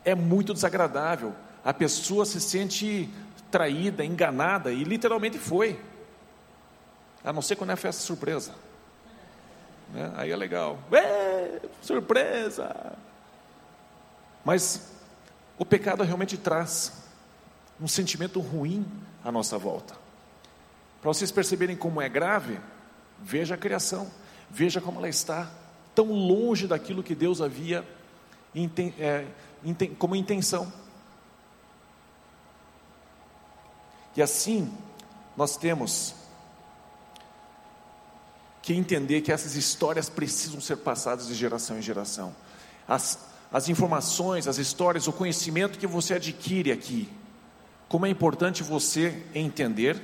[0.05, 1.33] é muito desagradável.
[1.65, 3.09] A pessoa se sente
[3.51, 5.77] traída, enganada e literalmente foi.
[7.21, 8.53] A não ser quando é festa surpresa.
[9.93, 10.11] Né?
[10.15, 10.79] Aí é legal.
[11.81, 12.97] surpresa!
[14.43, 14.91] Mas
[15.57, 17.03] o pecado realmente traz
[17.79, 18.85] um sentimento ruim
[19.23, 19.95] à nossa volta.
[21.01, 22.59] Para vocês perceberem como é grave,
[23.19, 24.11] veja a criação,
[24.49, 25.49] veja como ela está
[25.93, 27.87] tão longe daquilo que Deus havia
[28.99, 29.25] é,
[29.97, 30.71] como intenção.
[34.15, 34.71] E assim,
[35.35, 36.15] nós temos
[38.63, 42.33] que entender que essas histórias precisam ser passadas de geração em geração.
[42.87, 43.19] As,
[43.51, 47.09] as informações, as histórias, o conhecimento que você adquire aqui.
[47.89, 50.01] Como é importante você entender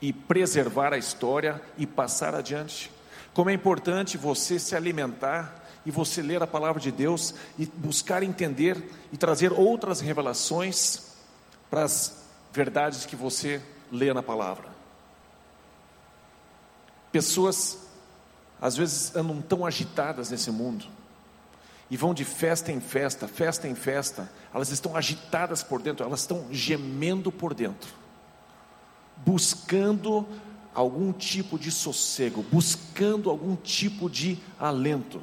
[0.00, 2.90] e preservar a história e passar adiante.
[3.34, 8.22] Como é importante você se alimentar e você ler a palavra de Deus e buscar
[8.22, 11.12] entender e trazer outras revelações
[11.68, 13.60] para as verdades que você
[13.92, 14.75] lê na palavra.
[17.16, 17.78] Pessoas
[18.60, 20.84] às vezes andam tão agitadas nesse mundo
[21.90, 26.20] e vão de festa em festa, festa em festa, elas estão agitadas por dentro, elas
[26.20, 27.90] estão gemendo por dentro.
[29.24, 30.28] buscando
[30.74, 35.22] algum tipo de sossego, buscando algum tipo de alento.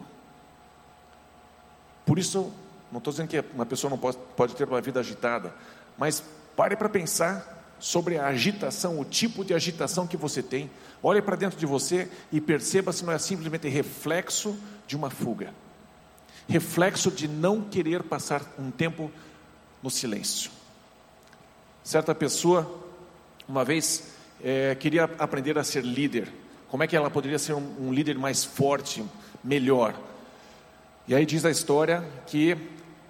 [2.07, 2.51] Por isso,
[2.91, 5.53] não estou dizendo que uma pessoa não pode, pode ter uma vida agitada,
[5.95, 6.23] mas
[6.55, 10.71] pare para pensar sobre a agitação, o tipo de agitação que você tem.
[11.05, 15.53] Olhe para dentro de você e perceba se não é simplesmente reflexo de uma fuga.
[16.47, 19.11] Reflexo de não querer passar um tempo
[19.81, 20.49] no silêncio.
[21.83, 22.73] Certa pessoa,
[23.45, 26.31] uma vez, é, queria aprender a ser líder.
[26.69, 29.03] Como é que ela poderia ser um, um líder mais forte,
[29.43, 29.93] melhor?
[31.05, 32.57] E aí diz a história que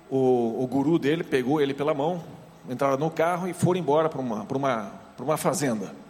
[0.09, 2.23] o, o guru dele pegou ele pela mão,
[2.67, 6.02] entraram no carro e foram embora para uma, uma, uma fazenda.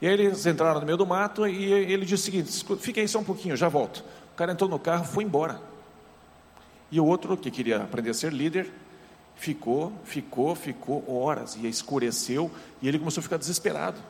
[0.00, 3.08] E aí eles entraram no meio do mato e ele disse o seguinte: fique aí
[3.08, 4.04] só um pouquinho, já volto.
[4.32, 5.60] O cara entrou no carro, foi embora.
[6.90, 8.72] E o outro, que queria aprender a ser líder,
[9.36, 14.00] ficou, ficou, ficou horas e escureceu e ele começou a ficar desesperado.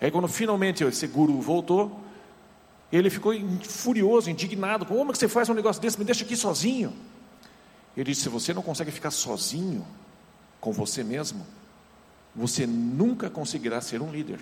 [0.00, 2.00] Aí quando finalmente esse guru voltou,
[2.90, 3.32] ele ficou
[3.62, 5.98] furioso, indignado: como é que você faz um negócio desse?
[5.98, 6.94] Me deixa aqui sozinho.
[7.96, 9.86] Ele disse: se você não consegue ficar sozinho,
[10.60, 11.46] com você mesmo,
[12.34, 14.40] você nunca conseguirá ser um líder.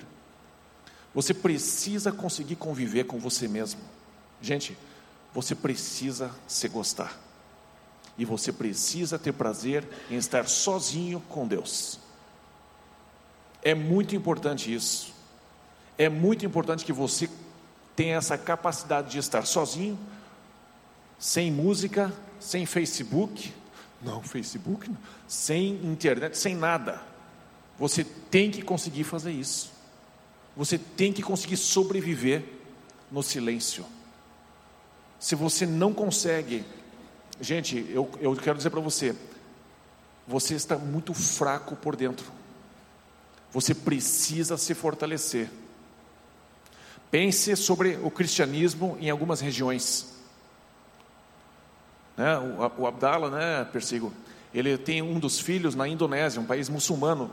[1.14, 3.80] Você precisa conseguir conviver com você mesmo.
[4.40, 4.76] Gente,
[5.34, 7.18] você precisa se gostar.
[8.16, 11.98] E você precisa ter prazer em estar sozinho com Deus.
[13.62, 15.12] É muito importante isso.
[15.98, 17.28] É muito importante que você
[17.94, 19.98] tenha essa capacidade de estar sozinho,
[21.18, 23.52] sem música, sem Facebook,
[24.00, 24.96] não, Facebook, não.
[25.28, 27.11] sem internet, sem nada.
[27.82, 29.72] Você tem que conseguir fazer isso.
[30.56, 32.44] Você tem que conseguir sobreviver
[33.10, 33.84] no silêncio.
[35.18, 36.64] Se você não consegue,
[37.40, 39.16] gente, eu, eu quero dizer para você,
[40.28, 42.24] você está muito fraco por dentro.
[43.50, 45.50] Você precisa se fortalecer.
[47.10, 50.14] Pense sobre o cristianismo em algumas regiões.
[52.16, 52.38] Né?
[52.38, 54.12] O, o Abdala, né, persigo,
[54.54, 57.30] ele tem um dos filhos na Indonésia, um país muçulmano.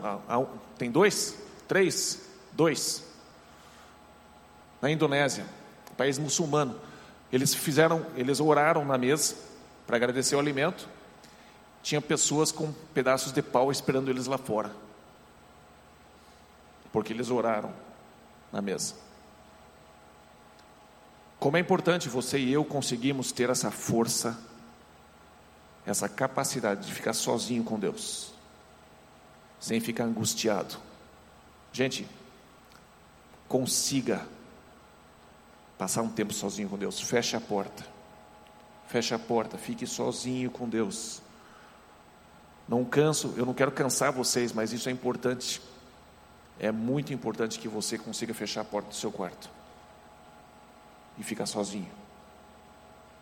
[0.78, 1.36] Tem dois?
[1.68, 2.26] Três?
[2.52, 3.04] Dois.
[4.80, 5.44] Na Indonésia,
[5.92, 6.80] um país muçulmano.
[7.32, 9.36] Eles fizeram, eles oraram na mesa
[9.86, 10.88] para agradecer o alimento.
[11.82, 14.70] Tinha pessoas com pedaços de pau esperando eles lá fora.
[16.92, 17.72] Porque eles oraram
[18.50, 18.94] na mesa.
[21.38, 24.38] Como é importante você e eu conseguimos ter essa força
[25.90, 28.32] essa capacidade de ficar sozinho com Deus,
[29.58, 30.76] sem ficar angustiado.
[31.72, 32.06] Gente,
[33.48, 34.26] consiga
[35.76, 37.84] passar um tempo sozinho com Deus, feche a porta.
[38.86, 41.22] Feche a porta, fique sozinho com Deus.
[42.68, 45.62] Não canso, eu não quero cansar vocês, mas isso é importante.
[46.58, 49.48] É muito importante que você consiga fechar a porta do seu quarto
[51.18, 51.90] e ficar sozinho,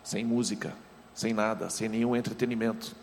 [0.03, 0.75] sem música,
[1.19, 2.95] sem nada, sem nenhum entretenimento.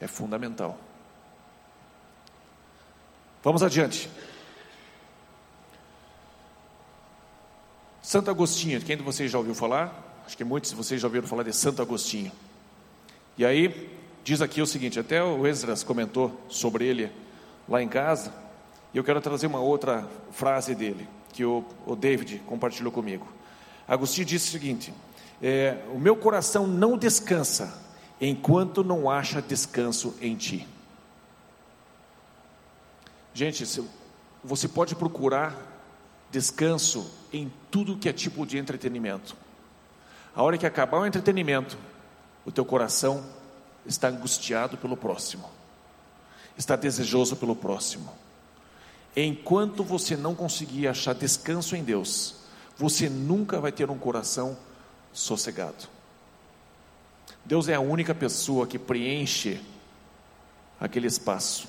[0.00, 0.78] É fundamental.
[3.42, 4.08] Vamos adiante.
[8.00, 10.22] Santo Agostinho, quem de vocês já ouviu falar?
[10.24, 12.30] Acho que muitos de vocês já ouviram falar de Santo Agostinho.
[13.36, 13.90] E aí,
[14.22, 17.10] diz aqui o seguinte: até o Esdras comentou sobre ele
[17.68, 18.32] lá em casa,
[18.94, 23.26] e eu quero trazer uma outra frase dele, que o, o David compartilhou comigo.
[23.88, 24.94] Agostinho disse o seguinte:
[25.42, 27.72] é, o meu coração não descansa
[28.20, 30.66] enquanto não acha descanso em ti.
[33.32, 33.64] Gente,
[34.42, 35.54] você pode procurar
[36.30, 39.36] descanso em tudo que é tipo de entretenimento.
[40.34, 41.78] A hora que acabar o entretenimento,
[42.44, 43.24] o teu coração
[43.86, 45.48] está angustiado pelo próximo,
[46.56, 48.12] está desejoso pelo próximo.
[49.16, 52.36] Enquanto você não conseguir achar descanso em Deus,
[52.76, 54.56] você nunca vai ter um coração
[55.18, 55.88] sossegado.
[57.44, 59.60] Deus é a única pessoa que preenche
[60.80, 61.68] aquele espaço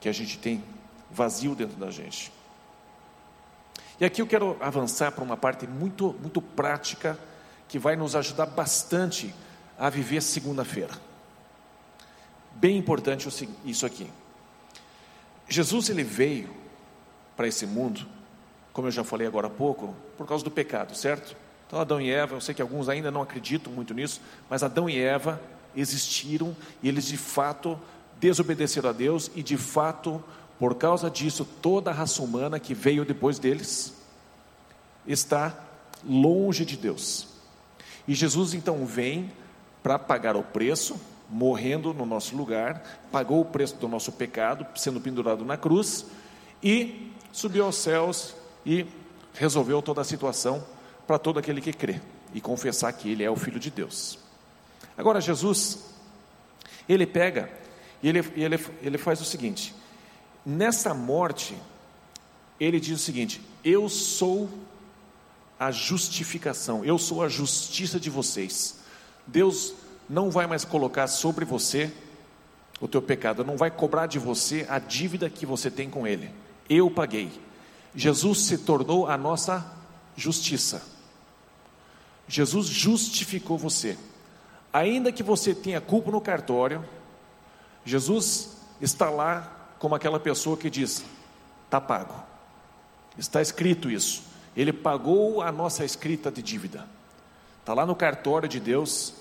[0.00, 0.64] que a gente tem
[1.10, 2.32] vazio dentro da gente.
[4.00, 7.18] E aqui eu quero avançar para uma parte muito, muito prática
[7.68, 9.34] que vai nos ajudar bastante
[9.78, 10.94] a viver segunda-feira.
[12.52, 13.28] Bem importante
[13.64, 14.10] isso aqui.
[15.48, 16.54] Jesus ele veio
[17.36, 18.06] para esse mundo,
[18.72, 21.36] como eu já falei agora há pouco, por causa do pecado, certo?
[21.68, 24.88] Então, Adão e Eva, eu sei que alguns ainda não acreditam muito nisso, mas Adão
[24.88, 25.38] e Eva
[25.76, 27.78] existiram e eles de fato
[28.18, 30.24] desobedeceram a Deus e de fato,
[30.58, 33.94] por causa disso, toda a raça humana que veio depois deles
[35.06, 35.54] está
[36.02, 37.28] longe de Deus.
[38.08, 39.30] E Jesus então vem
[39.82, 44.98] para pagar o preço morrendo no nosso lugar, pagou o preço do nosso pecado, sendo
[45.02, 46.06] pendurado na cruz,
[46.62, 48.86] e subiu aos céus e
[49.34, 50.64] resolveu toda a situação
[51.08, 51.98] para todo aquele que crê
[52.34, 54.18] e confessar que ele é o Filho de Deus.
[54.94, 55.86] Agora, Jesus,
[56.86, 57.50] ele pega
[58.02, 59.74] e ele, ele, ele faz o seguinte:
[60.44, 61.56] nessa morte,
[62.60, 64.50] ele diz o seguinte: Eu sou
[65.58, 68.78] a justificação, eu sou a justiça de vocês.
[69.26, 69.72] Deus
[70.10, 71.90] não vai mais colocar sobre você
[72.82, 76.30] o teu pecado, não vai cobrar de você a dívida que você tem com Ele.
[76.68, 77.30] Eu paguei.
[77.94, 79.66] Jesus se tornou a nossa
[80.14, 80.97] justiça.
[82.28, 83.96] Jesus justificou você.
[84.72, 86.84] Ainda que você tenha culpa no cartório,
[87.84, 91.04] Jesus está lá como aquela pessoa que diz:
[91.64, 92.14] está pago.
[93.16, 94.22] Está escrito isso.
[94.54, 96.86] Ele pagou a nossa escrita de dívida.
[97.60, 99.14] Está lá no cartório de Deus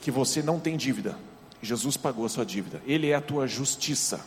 [0.00, 1.16] que você não tem dívida.
[1.62, 2.82] Jesus pagou a sua dívida.
[2.86, 4.24] Ele é a tua justiça.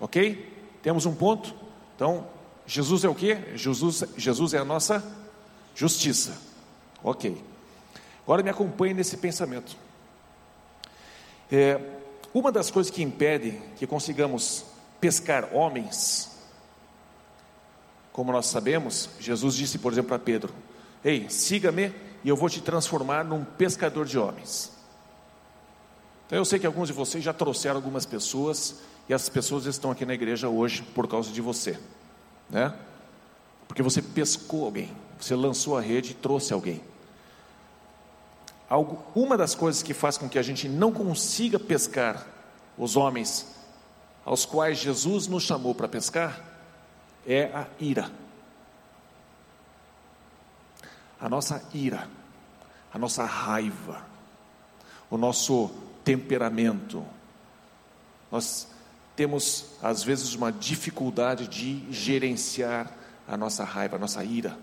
[0.00, 0.78] Ok?
[0.82, 1.54] Temos um ponto?
[1.94, 2.26] Então,
[2.66, 3.56] Jesus é o que?
[3.56, 5.04] Jesus, Jesus é a nossa
[5.74, 6.49] justiça.
[7.02, 7.42] Ok.
[8.22, 9.76] Agora me acompanhe nesse pensamento.
[11.50, 11.80] É,
[12.32, 14.64] uma das coisas que impede que consigamos
[15.00, 16.30] pescar homens,
[18.12, 20.54] como nós sabemos, Jesus disse, por exemplo, a Pedro:
[21.04, 24.70] Ei, siga-me e eu vou te transformar num pescador de homens.
[26.26, 28.76] Então eu sei que alguns de vocês já trouxeram algumas pessoas
[29.08, 31.76] e essas pessoas estão aqui na igreja hoje por causa de você,
[32.48, 32.72] né?
[33.66, 36.80] Porque você pescou alguém, você lançou a rede e trouxe alguém.
[38.70, 42.24] Algo, uma das coisas que faz com que a gente não consiga pescar
[42.78, 43.44] os homens
[44.24, 46.40] aos quais Jesus nos chamou para pescar
[47.26, 48.08] é a ira.
[51.20, 52.08] A nossa ira,
[52.94, 54.06] a nossa raiva,
[55.10, 55.68] o nosso
[56.04, 57.04] temperamento.
[58.30, 58.68] Nós
[59.16, 62.88] temos, às vezes, uma dificuldade de gerenciar
[63.26, 64.56] a nossa raiva, a nossa ira.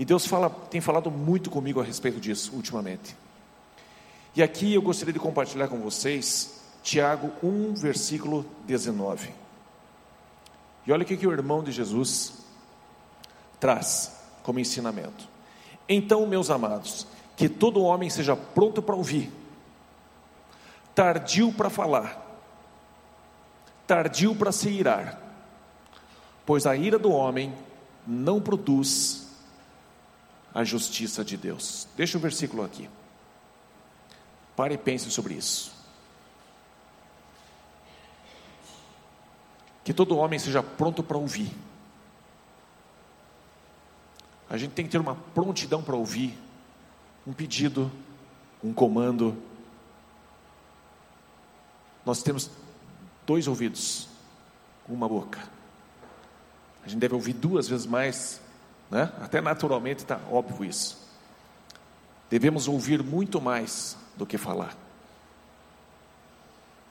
[0.00, 3.14] E Deus fala, tem falado muito comigo a respeito disso ultimamente.
[4.34, 9.28] E aqui eu gostaria de compartilhar com vocês Tiago 1, versículo 19.
[10.86, 12.32] E olha o que o irmão de Jesus
[13.60, 15.28] traz como ensinamento.
[15.86, 19.30] Então, meus amados, que todo homem seja pronto para ouvir,
[20.94, 22.40] tardio para falar,
[23.86, 25.20] tardio para se irar,
[26.46, 27.52] pois a ira do homem
[28.06, 29.28] não produz
[30.54, 31.86] a justiça de Deus.
[31.96, 32.88] Deixa o versículo aqui.
[34.56, 35.72] Pare e pense sobre isso.
[39.84, 41.50] Que todo homem seja pronto para ouvir.
[44.48, 46.36] A gente tem que ter uma prontidão para ouvir
[47.26, 47.90] um pedido,
[48.62, 49.40] um comando.
[52.04, 52.50] Nós temos
[53.24, 54.08] dois ouvidos,
[54.88, 55.38] uma boca.
[56.84, 58.40] A gente deve ouvir duas vezes mais,
[58.90, 59.12] né?
[59.20, 60.98] até naturalmente está óbvio isso.
[62.28, 64.76] Devemos ouvir muito mais do que falar.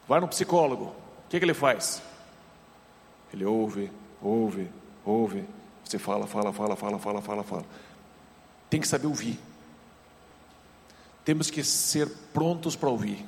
[0.07, 2.01] Vai no psicólogo, o que, que ele faz?
[3.31, 4.69] Ele ouve, ouve,
[5.05, 5.45] ouve.
[5.83, 7.65] Você fala, fala, fala, fala, fala, fala, fala.
[8.69, 9.39] Tem que saber ouvir.
[11.23, 13.25] Temos que ser prontos para ouvir.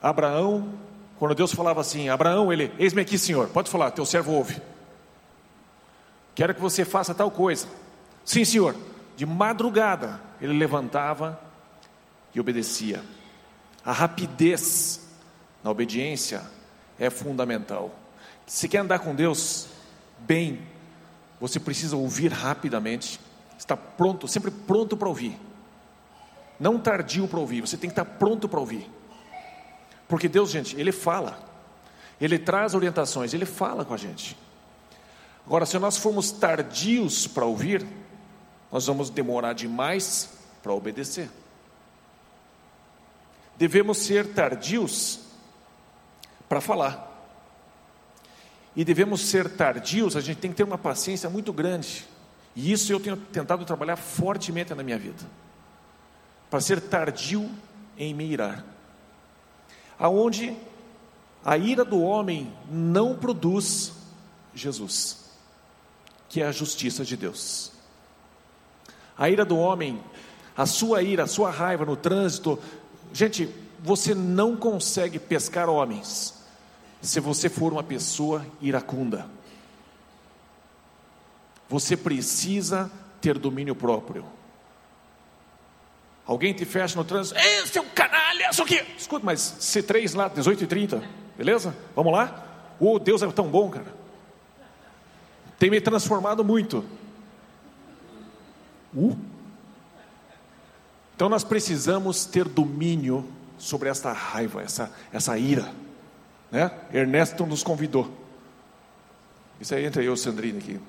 [0.00, 0.74] Abraão,
[1.18, 4.60] quando Deus falava assim, Abraão, ele, eis-me aqui, Senhor, pode falar, teu servo ouve.
[6.34, 7.66] Quero que você faça tal coisa.
[8.24, 8.76] Sim, Senhor.
[9.16, 11.40] De madrugada, ele levantava
[12.34, 13.02] e obedecia.
[13.84, 15.08] A rapidez
[15.62, 16.42] na obediência
[16.98, 17.94] é fundamental.
[18.46, 19.68] Se quer andar com Deus
[20.18, 20.62] bem,
[21.40, 23.20] você precisa ouvir rapidamente,
[23.58, 25.38] estar pronto, sempre pronto para ouvir.
[26.58, 28.90] Não tardio para ouvir, você tem que estar pronto para ouvir.
[30.08, 31.38] Porque Deus, gente, Ele fala,
[32.20, 34.36] Ele traz orientações, Ele fala com a gente.
[35.46, 37.86] Agora, se nós formos tardios para ouvir,
[38.72, 40.30] nós vamos demorar demais
[40.62, 41.28] para obedecer.
[43.56, 45.20] Devemos ser tardios
[46.48, 47.12] para falar.
[48.74, 52.06] E devemos ser tardios, a gente tem que ter uma paciência muito grande.
[52.56, 55.24] E isso eu tenho tentado trabalhar fortemente na minha vida.
[56.50, 57.48] Para ser tardio
[57.96, 58.64] em me irar.
[59.98, 60.56] Aonde
[61.44, 63.92] a ira do homem não produz
[64.54, 65.23] Jesus,
[66.34, 67.70] que é a justiça de Deus.
[69.16, 70.02] A ira do homem,
[70.56, 72.58] a sua ira, a sua raiva no trânsito,
[73.12, 76.34] gente, você não consegue pescar homens
[77.00, 79.28] se você for uma pessoa iracunda.
[81.68, 84.26] Você precisa ter domínio próprio.
[86.26, 88.84] Alguém te fecha no trânsito, ei, seu canalha, só que.
[88.98, 91.04] Escuta, mas C3 lá, 18 e 30,
[91.38, 91.76] beleza?
[91.94, 92.74] Vamos lá?
[92.80, 94.02] Oh, Deus é tão bom, cara.
[95.58, 96.84] Tem me transformado muito.
[98.94, 99.16] Uh.
[101.16, 103.26] Então nós precisamos ter domínio
[103.58, 105.72] sobre essa raiva, essa, essa ira.
[106.50, 106.70] Né?
[106.92, 108.10] Ernesto nos convidou.
[109.60, 110.80] Isso aí entre eu e Sandrine aqui.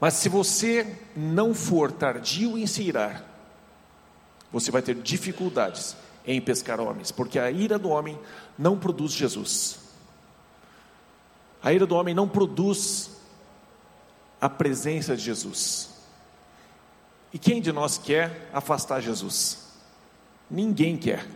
[0.00, 3.24] Mas se você não for tardio em se irar,
[4.52, 5.96] você vai ter dificuldades
[6.26, 8.18] em pescar homens, porque a ira do homem
[8.58, 9.78] não produz Jesus.
[11.64, 13.10] A ira do homem não produz
[14.38, 15.88] a presença de Jesus.
[17.32, 19.64] E quem de nós quer afastar Jesus?
[20.50, 21.26] Ninguém quer.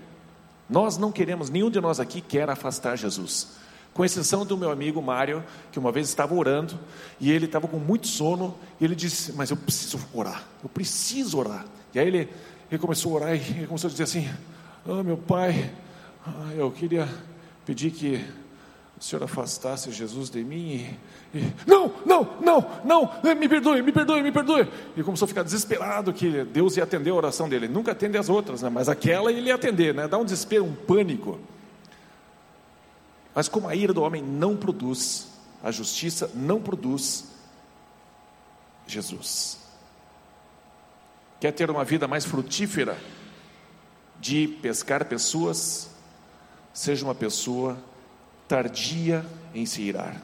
[0.69, 3.57] Nós não queremos, nenhum de nós aqui quer afastar Jesus.
[3.95, 6.79] Com exceção do meu amigo Mário, que uma vez estava orando
[7.19, 11.39] e ele estava com muito sono, e ele disse: Mas eu preciso orar, eu preciso
[11.39, 11.65] orar.
[11.95, 12.29] E aí ele,
[12.71, 15.73] ele começou a orar e começou a dizer assim: Ah, oh, meu pai,
[16.55, 17.09] eu queria
[17.65, 18.23] pedir que
[18.99, 20.99] o Senhor afastasse Jesus de mim
[21.33, 24.69] e, e, não, não, não, não, me perdoe, me perdoe, me perdoe.
[24.97, 27.69] E começou a ficar desesperado que Deus ia atender a oração dele.
[27.69, 28.69] Nunca atende as outras, né?
[28.69, 30.09] mas aquela ele ia atender, né?
[30.09, 31.39] Dá um desespero, um pânico.
[33.33, 35.29] Mas como a ira do homem não produz,
[35.63, 37.27] a justiça não produz
[38.85, 39.59] Jesus.
[41.39, 42.99] Quer ter uma vida mais frutífera
[44.19, 45.89] de pescar pessoas?
[46.73, 47.79] Seja uma pessoa
[48.49, 49.25] tardia
[49.55, 50.21] em se irar.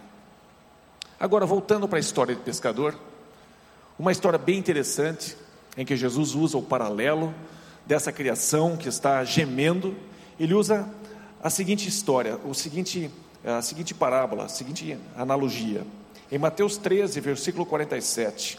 [1.21, 2.99] Agora, voltando para a história do pescador,
[3.99, 5.37] uma história bem interessante,
[5.77, 7.35] em que Jesus usa o paralelo
[7.87, 9.95] dessa criação que está gemendo,
[10.41, 10.89] ele usa
[11.43, 13.11] a seguinte história, o seguinte,
[13.45, 15.87] a seguinte parábola, a seguinte analogia.
[16.33, 18.59] Em Mateus 13, versículo 47,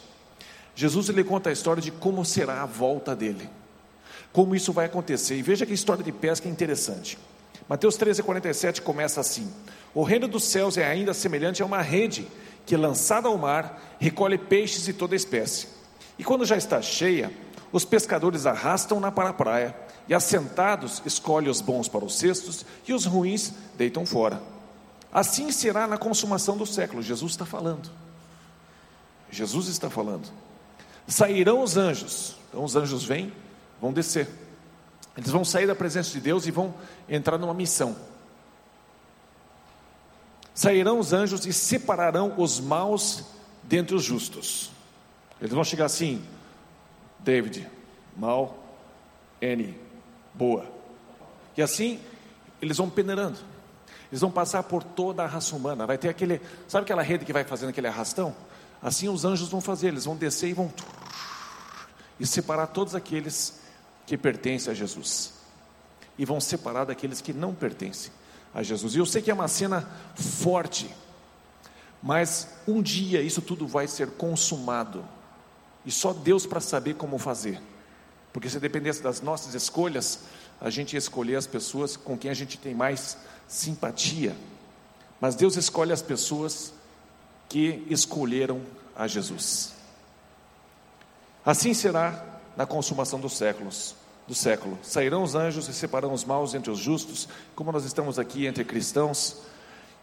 [0.75, 3.49] Jesus ele conta a história de como será a volta dele,
[4.31, 5.35] como isso vai acontecer.
[5.35, 7.17] E veja que a história de pesca é interessante.
[7.67, 9.51] Mateus 13, 47 começa assim:
[9.93, 12.27] O reino dos céus é ainda semelhante a uma rede
[12.65, 15.67] que, lançada ao mar, recolhe peixes de toda espécie.
[16.17, 17.31] E quando já está cheia,
[17.71, 19.75] os pescadores arrastam-na para a praia,
[20.07, 24.41] e assentados escolhe os bons para os cestos, e os ruins deitam fora.
[25.11, 27.01] Assim será na consumação do século.
[27.01, 27.89] Jesus está falando.
[29.31, 30.27] Jesus está falando.
[31.07, 32.35] Sairão os anjos.
[32.49, 33.33] Então os anjos vêm,
[33.81, 34.27] vão descer.
[35.17, 36.73] Eles vão sair da presença de Deus e vão
[37.07, 37.95] entrar numa missão.
[40.53, 43.23] Sairão os anjos e separarão os maus
[43.63, 44.71] dentre os justos.
[45.39, 46.23] Eles vão chegar assim:
[47.19, 47.69] David,
[48.15, 48.57] mal,
[49.41, 49.77] N,
[50.33, 50.65] boa.
[51.57, 51.99] E assim
[52.61, 53.37] eles vão peneirando.
[54.11, 55.85] Eles vão passar por toda a raça humana.
[55.85, 58.35] Vai ter aquele, sabe aquela rede que vai fazendo aquele arrastão?
[58.81, 60.71] Assim os anjos vão fazer, eles vão descer e vão
[62.19, 63.59] e separar todos aqueles
[64.05, 65.33] que pertencem a Jesus
[66.17, 68.11] e vão separar daqueles que não pertencem
[68.53, 68.95] a Jesus.
[68.95, 70.89] E eu sei que é uma cena forte,
[72.01, 75.03] mas um dia isso tudo vai ser consumado
[75.85, 77.59] e só Deus para saber como fazer.
[78.33, 80.19] Porque se dependesse das nossas escolhas,
[80.59, 84.35] a gente ia escolher as pessoas com quem a gente tem mais simpatia.
[85.21, 86.73] Mas Deus escolhe as pessoas
[87.47, 88.61] que escolheram
[88.95, 89.73] a Jesus.
[91.45, 93.95] Assim será na consumação dos séculos,
[94.27, 94.77] do século.
[94.81, 98.63] Sairão os anjos e separarão os maus entre os justos, como nós estamos aqui entre
[98.63, 99.41] cristãos,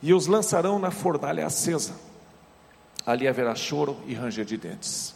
[0.00, 1.94] e os lançarão na fornalha acesa.
[3.06, 5.14] Ali haverá choro e ranger de dentes.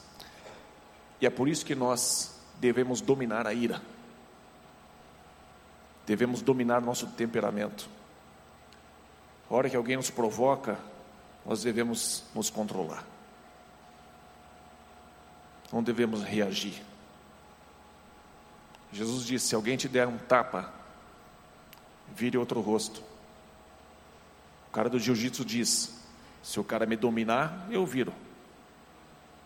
[1.20, 3.80] E é por isso que nós devemos dominar a ira.
[6.06, 7.88] Devemos dominar nosso temperamento.
[9.50, 10.78] A hora que alguém nos provoca,
[11.44, 13.04] nós devemos nos controlar.
[15.72, 16.82] Não devemos reagir.
[18.92, 20.72] Jesus disse: Se alguém te der um tapa,
[22.14, 23.02] vire outro rosto.
[24.68, 25.94] O cara do jiu-jitsu diz:
[26.42, 28.12] Se o cara me dominar, eu viro.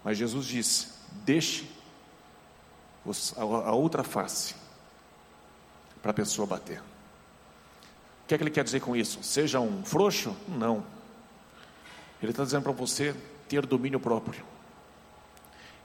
[0.04, 0.88] Mas Jesus disse:
[1.24, 1.68] Deixe
[3.36, 4.54] a outra face
[6.02, 6.80] para a pessoa bater.
[6.80, 9.22] O que é que ele quer dizer com isso?
[9.22, 10.36] Seja um frouxo?
[10.46, 10.84] Não.
[12.22, 13.14] Ele está dizendo para você
[13.48, 14.44] ter domínio próprio.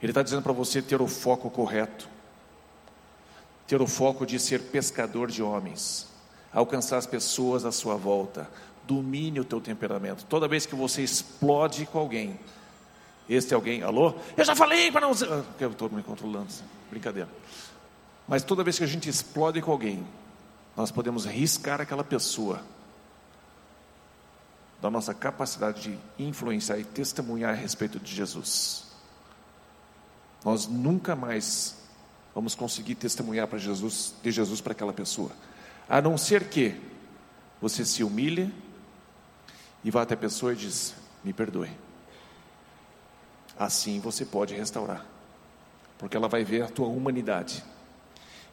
[0.00, 2.08] Ele está dizendo para você ter o foco correto
[3.66, 6.08] ter o foco de ser pescador de homens,
[6.52, 8.48] alcançar as pessoas à sua volta,
[8.86, 10.24] domine o teu temperamento.
[10.26, 12.38] Toda vez que você explode com alguém,
[13.28, 14.14] este alguém, alô?
[14.36, 15.10] Eu já falei para não.
[15.10, 16.48] Ah, eu estou me controlando,
[16.88, 17.28] brincadeira.
[18.28, 20.06] Mas toda vez que a gente explode com alguém,
[20.76, 22.62] nós podemos riscar aquela pessoa
[24.80, 28.84] da nossa capacidade de influenciar e testemunhar a respeito de Jesus.
[30.44, 31.76] Nós nunca mais
[32.36, 35.32] vamos conseguir testemunhar para Jesus, de Jesus para aquela pessoa.
[35.88, 36.78] A não ser que
[37.62, 38.52] você se humilhe
[39.82, 41.70] e vá até a pessoa e diz: "Me perdoe".
[43.58, 45.06] Assim você pode restaurar.
[45.96, 47.64] Porque ela vai ver a tua humanidade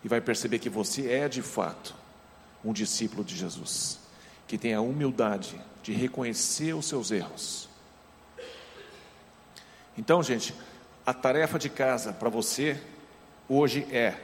[0.01, 1.93] e vai perceber que você é de fato
[2.63, 3.99] um discípulo de Jesus,
[4.47, 7.67] que tem a humildade de reconhecer os seus erros.
[9.97, 10.55] Então, gente,
[11.05, 12.81] a tarefa de casa para você
[13.47, 14.15] hoje é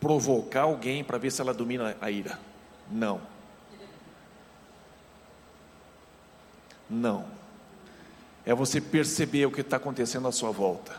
[0.00, 2.38] provocar alguém para ver se ela domina a ira.
[2.90, 3.20] Não.
[6.88, 7.24] Não.
[8.44, 10.96] É você perceber o que está acontecendo à sua volta.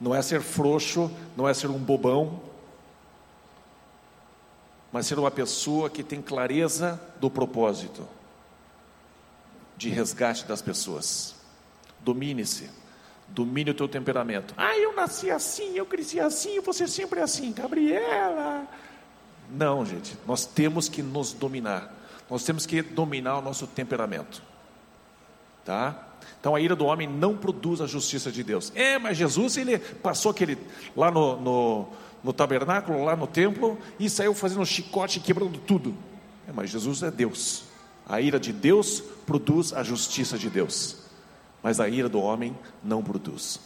[0.00, 2.40] Não é ser frouxo, não é ser um bobão,
[4.92, 8.08] mas ser uma pessoa que tem clareza do propósito
[9.76, 11.36] de resgate das pessoas.
[12.00, 12.70] Domine-se,
[13.28, 14.54] domine o teu temperamento.
[14.56, 18.66] Ah, eu nasci assim, eu cresci assim, você sempre é assim, Gabriela.
[19.50, 21.94] Não, gente, nós temos que nos dominar.
[22.28, 24.42] Nós temos que dominar o nosso temperamento.
[25.64, 26.08] Tá?
[26.40, 28.72] Então a ira do homem não produz a justiça de Deus.
[28.74, 30.58] É, mas Jesus ele passou aquele
[30.96, 31.88] lá no, no,
[32.22, 35.94] no tabernáculo, lá no templo, e saiu fazendo um chicote quebrando tudo.
[36.46, 37.64] É, mas Jesus é Deus.
[38.06, 40.96] A ira de Deus produz a justiça de Deus,
[41.62, 43.60] mas a ira do homem não produz.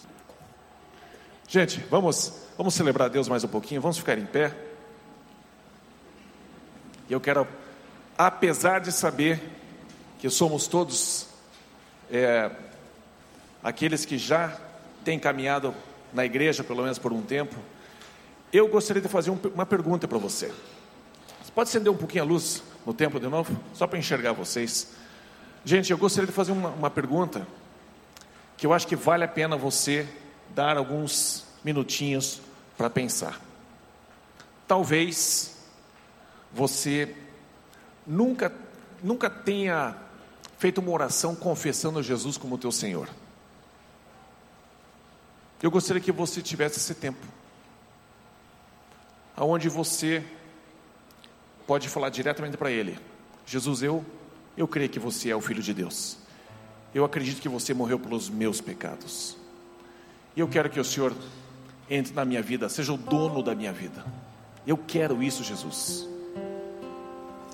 [1.48, 4.56] Gente, vamos, vamos celebrar Deus mais um pouquinho, vamos ficar em pé.
[7.08, 7.46] E eu quero,
[8.16, 9.40] apesar de saber
[10.18, 11.26] que somos todos
[12.10, 12.50] é,
[13.62, 14.56] aqueles que já
[15.04, 15.74] têm caminhado
[16.12, 17.56] na igreja, pelo menos por um tempo,
[18.52, 20.46] eu gostaria de fazer um, uma pergunta para você.
[21.42, 23.54] Você pode acender um pouquinho a luz no templo de novo?
[23.74, 24.92] Só para enxergar vocês.
[25.64, 27.46] Gente, eu gostaria de fazer uma, uma pergunta
[28.62, 30.08] que eu acho que vale a pena você
[30.50, 32.40] dar alguns minutinhos
[32.78, 33.40] para pensar.
[34.68, 35.56] Talvez
[36.52, 37.12] você
[38.06, 38.52] nunca,
[39.02, 39.96] nunca tenha
[40.58, 43.08] feito uma oração confessando Jesus como teu Senhor.
[45.60, 47.26] Eu gostaria que você tivesse esse tempo,
[49.36, 50.24] aonde você
[51.66, 52.96] pode falar diretamente para Ele:
[53.44, 54.06] Jesus, eu,
[54.56, 56.21] eu creio que você é o Filho de Deus.
[56.94, 59.36] Eu acredito que você morreu pelos meus pecados.
[60.36, 61.14] E eu quero que o Senhor
[61.88, 64.04] entre na minha vida, seja o dono da minha vida.
[64.66, 66.08] Eu quero isso, Jesus.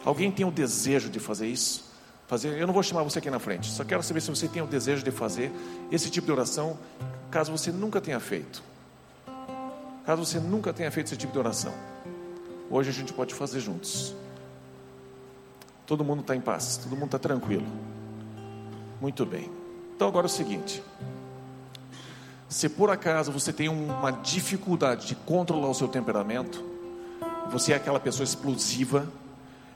[0.04, 1.88] Alguém tem o desejo de fazer isso?
[2.26, 4.62] Fazer, eu não vou chamar você aqui na frente, só quero saber se você tem
[4.62, 5.50] o desejo de fazer
[5.90, 6.78] esse tipo de oração,
[7.30, 8.62] caso você nunca tenha feito.
[10.04, 11.72] Caso você nunca tenha feito esse tipo de oração.
[12.70, 14.14] Hoje a gente pode fazer juntos.
[15.86, 17.66] Todo mundo está em paz, todo mundo está tranquilo.
[19.00, 19.50] Muito bem.
[19.94, 20.82] Então agora é o seguinte:
[22.48, 26.64] se por acaso você tem uma dificuldade de controlar o seu temperamento,
[27.50, 29.06] você é aquela pessoa explosiva,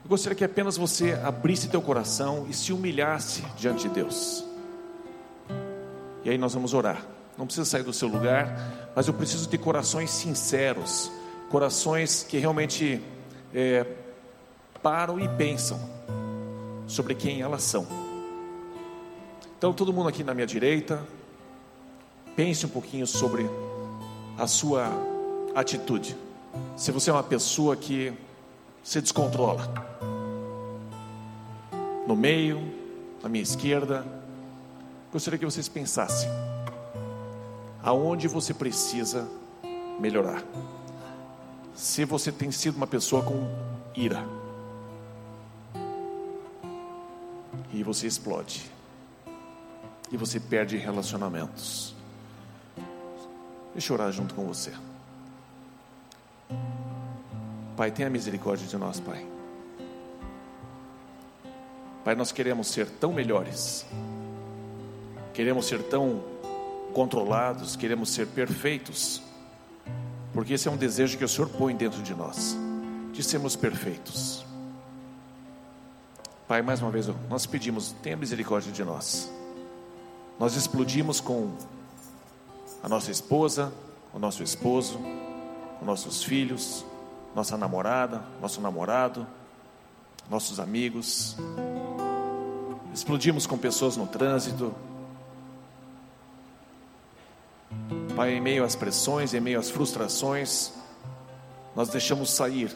[0.03, 4.43] eu gostaria que apenas você abrisse teu coração e se humilhasse diante de Deus.
[6.23, 7.05] E aí nós vamos orar.
[7.37, 11.11] Não precisa sair do seu lugar, mas eu preciso de corações sinceros,
[11.49, 13.01] corações que realmente
[13.53, 13.85] é,
[14.81, 15.79] param e pensam
[16.85, 18.02] sobre quem elas são.
[19.63, 21.01] Então, todo mundo aqui na minha direita,
[22.35, 23.49] pense um pouquinho sobre
[24.37, 24.91] a sua
[25.55, 26.17] atitude.
[26.75, 28.11] Se você é uma pessoa que
[28.83, 29.73] se descontrola,
[32.05, 32.59] no meio,
[33.23, 34.05] na minha esquerda,
[35.13, 36.27] gostaria que vocês pensassem
[37.81, 39.29] aonde você precisa
[39.97, 40.43] melhorar
[41.73, 43.47] se você tem sido uma pessoa com
[43.95, 44.25] ira.
[47.73, 48.72] E você explode.
[50.13, 51.93] E você perde relacionamentos.
[53.73, 54.71] Deixa eu orar junto com você.
[57.75, 59.27] Pai, tenha misericórdia de nós, Pai.
[62.05, 63.85] Pai, nós queremos ser tão melhores.
[65.33, 66.23] Queremos ser tão
[66.93, 69.21] controlados, queremos ser perfeitos
[70.33, 72.57] porque esse é um desejo que o Senhor põe dentro de nós,
[73.13, 74.43] de sermos perfeitos.
[76.47, 79.31] Pai, mais uma vez nós pedimos, tenha misericórdia de nós.
[80.39, 81.51] Nós explodimos com
[82.81, 83.71] a nossa esposa,
[84.13, 84.99] o nosso esposo,
[85.79, 86.85] com nossos filhos,
[87.35, 89.25] nossa namorada, nosso namorado,
[90.29, 91.35] nossos amigos.
[92.93, 94.73] Explodimos com pessoas no trânsito,
[98.15, 100.71] Pai, em meio às pressões, em meio às frustrações,
[101.75, 102.71] nós deixamos sair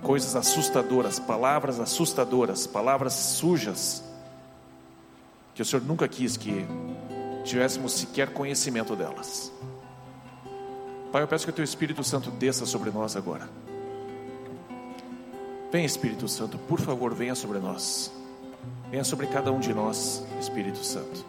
[0.00, 4.04] coisas assustadoras, palavras assustadoras, palavras sujas,
[5.54, 6.66] que o Senhor nunca quis que
[7.44, 9.52] tivéssemos sequer conhecimento delas.
[11.10, 13.48] Pai, eu peço que o Teu Espírito Santo desça sobre nós agora.
[15.70, 18.12] Vem, Espírito Santo, por favor, venha sobre nós.
[18.90, 21.24] Venha sobre cada um de nós, Espírito Santo.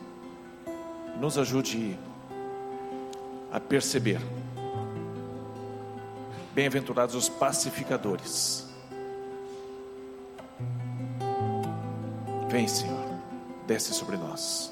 [1.19, 1.97] Nos ajude
[3.51, 4.19] a perceber.
[6.53, 8.67] Bem-aventurados os pacificadores.
[12.49, 13.02] Vem, Senhor,
[13.67, 14.71] desce sobre nós.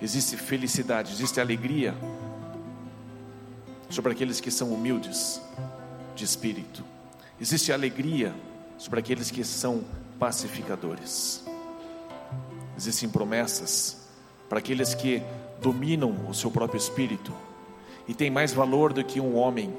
[0.00, 1.94] Existe felicidade, existe alegria
[3.88, 5.40] sobre aqueles que são humildes
[6.14, 6.84] de espírito.
[7.40, 8.34] Existe alegria
[8.78, 9.84] sobre aqueles que são
[10.18, 11.44] pacificadores.
[12.76, 14.08] Existem promessas
[14.48, 15.22] para aqueles que
[15.60, 17.32] dominam o seu próprio espírito
[18.08, 19.76] e têm mais valor do que um homem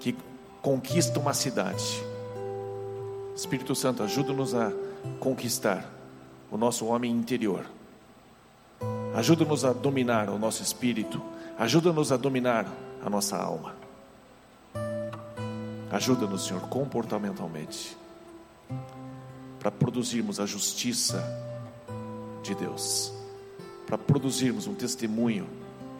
[0.00, 0.16] que
[0.62, 2.02] conquista uma cidade.
[3.36, 4.72] Espírito Santo, ajuda-nos a
[5.18, 6.01] conquistar
[6.52, 7.64] o nosso homem interior.
[9.14, 11.20] Ajuda-nos a dominar o nosso espírito.
[11.58, 12.66] Ajuda-nos a dominar
[13.02, 13.74] a nossa alma.
[15.90, 17.96] Ajuda-nos, Senhor, comportamentalmente
[19.58, 21.24] para produzirmos a justiça
[22.42, 23.12] de Deus,
[23.86, 25.48] para produzirmos um testemunho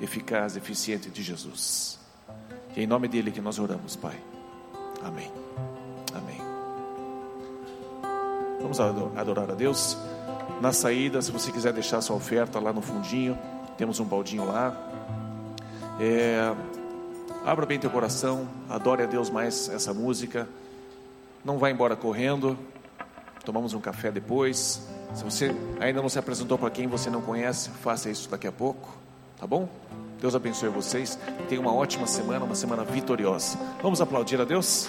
[0.01, 1.99] eficaz, eficiente de Jesus.
[2.77, 4.19] E é em nome dele que nós oramos, Pai.
[5.03, 5.31] Amém.
[6.15, 6.41] Amém.
[8.61, 9.97] Vamos adorar a Deus.
[10.63, 13.37] Na saída, se você quiser deixar sua oferta lá no fundinho,
[13.77, 14.73] temos um baldinho lá.
[15.99, 16.55] É,
[17.45, 20.49] abra bem teu coração, adore a Deus mais essa música.
[21.45, 22.57] Não vá embora correndo,
[23.45, 24.87] tomamos um café depois.
[25.13, 28.53] Se você ainda não se apresentou para quem você não conhece, faça isso daqui a
[28.53, 28.89] pouco,
[29.41, 29.69] tá bom?
[30.21, 31.19] Deus abençoe vocês.
[31.49, 33.59] Tenha uma ótima semana, uma semana vitoriosa.
[33.83, 34.89] Vamos aplaudir a Deus?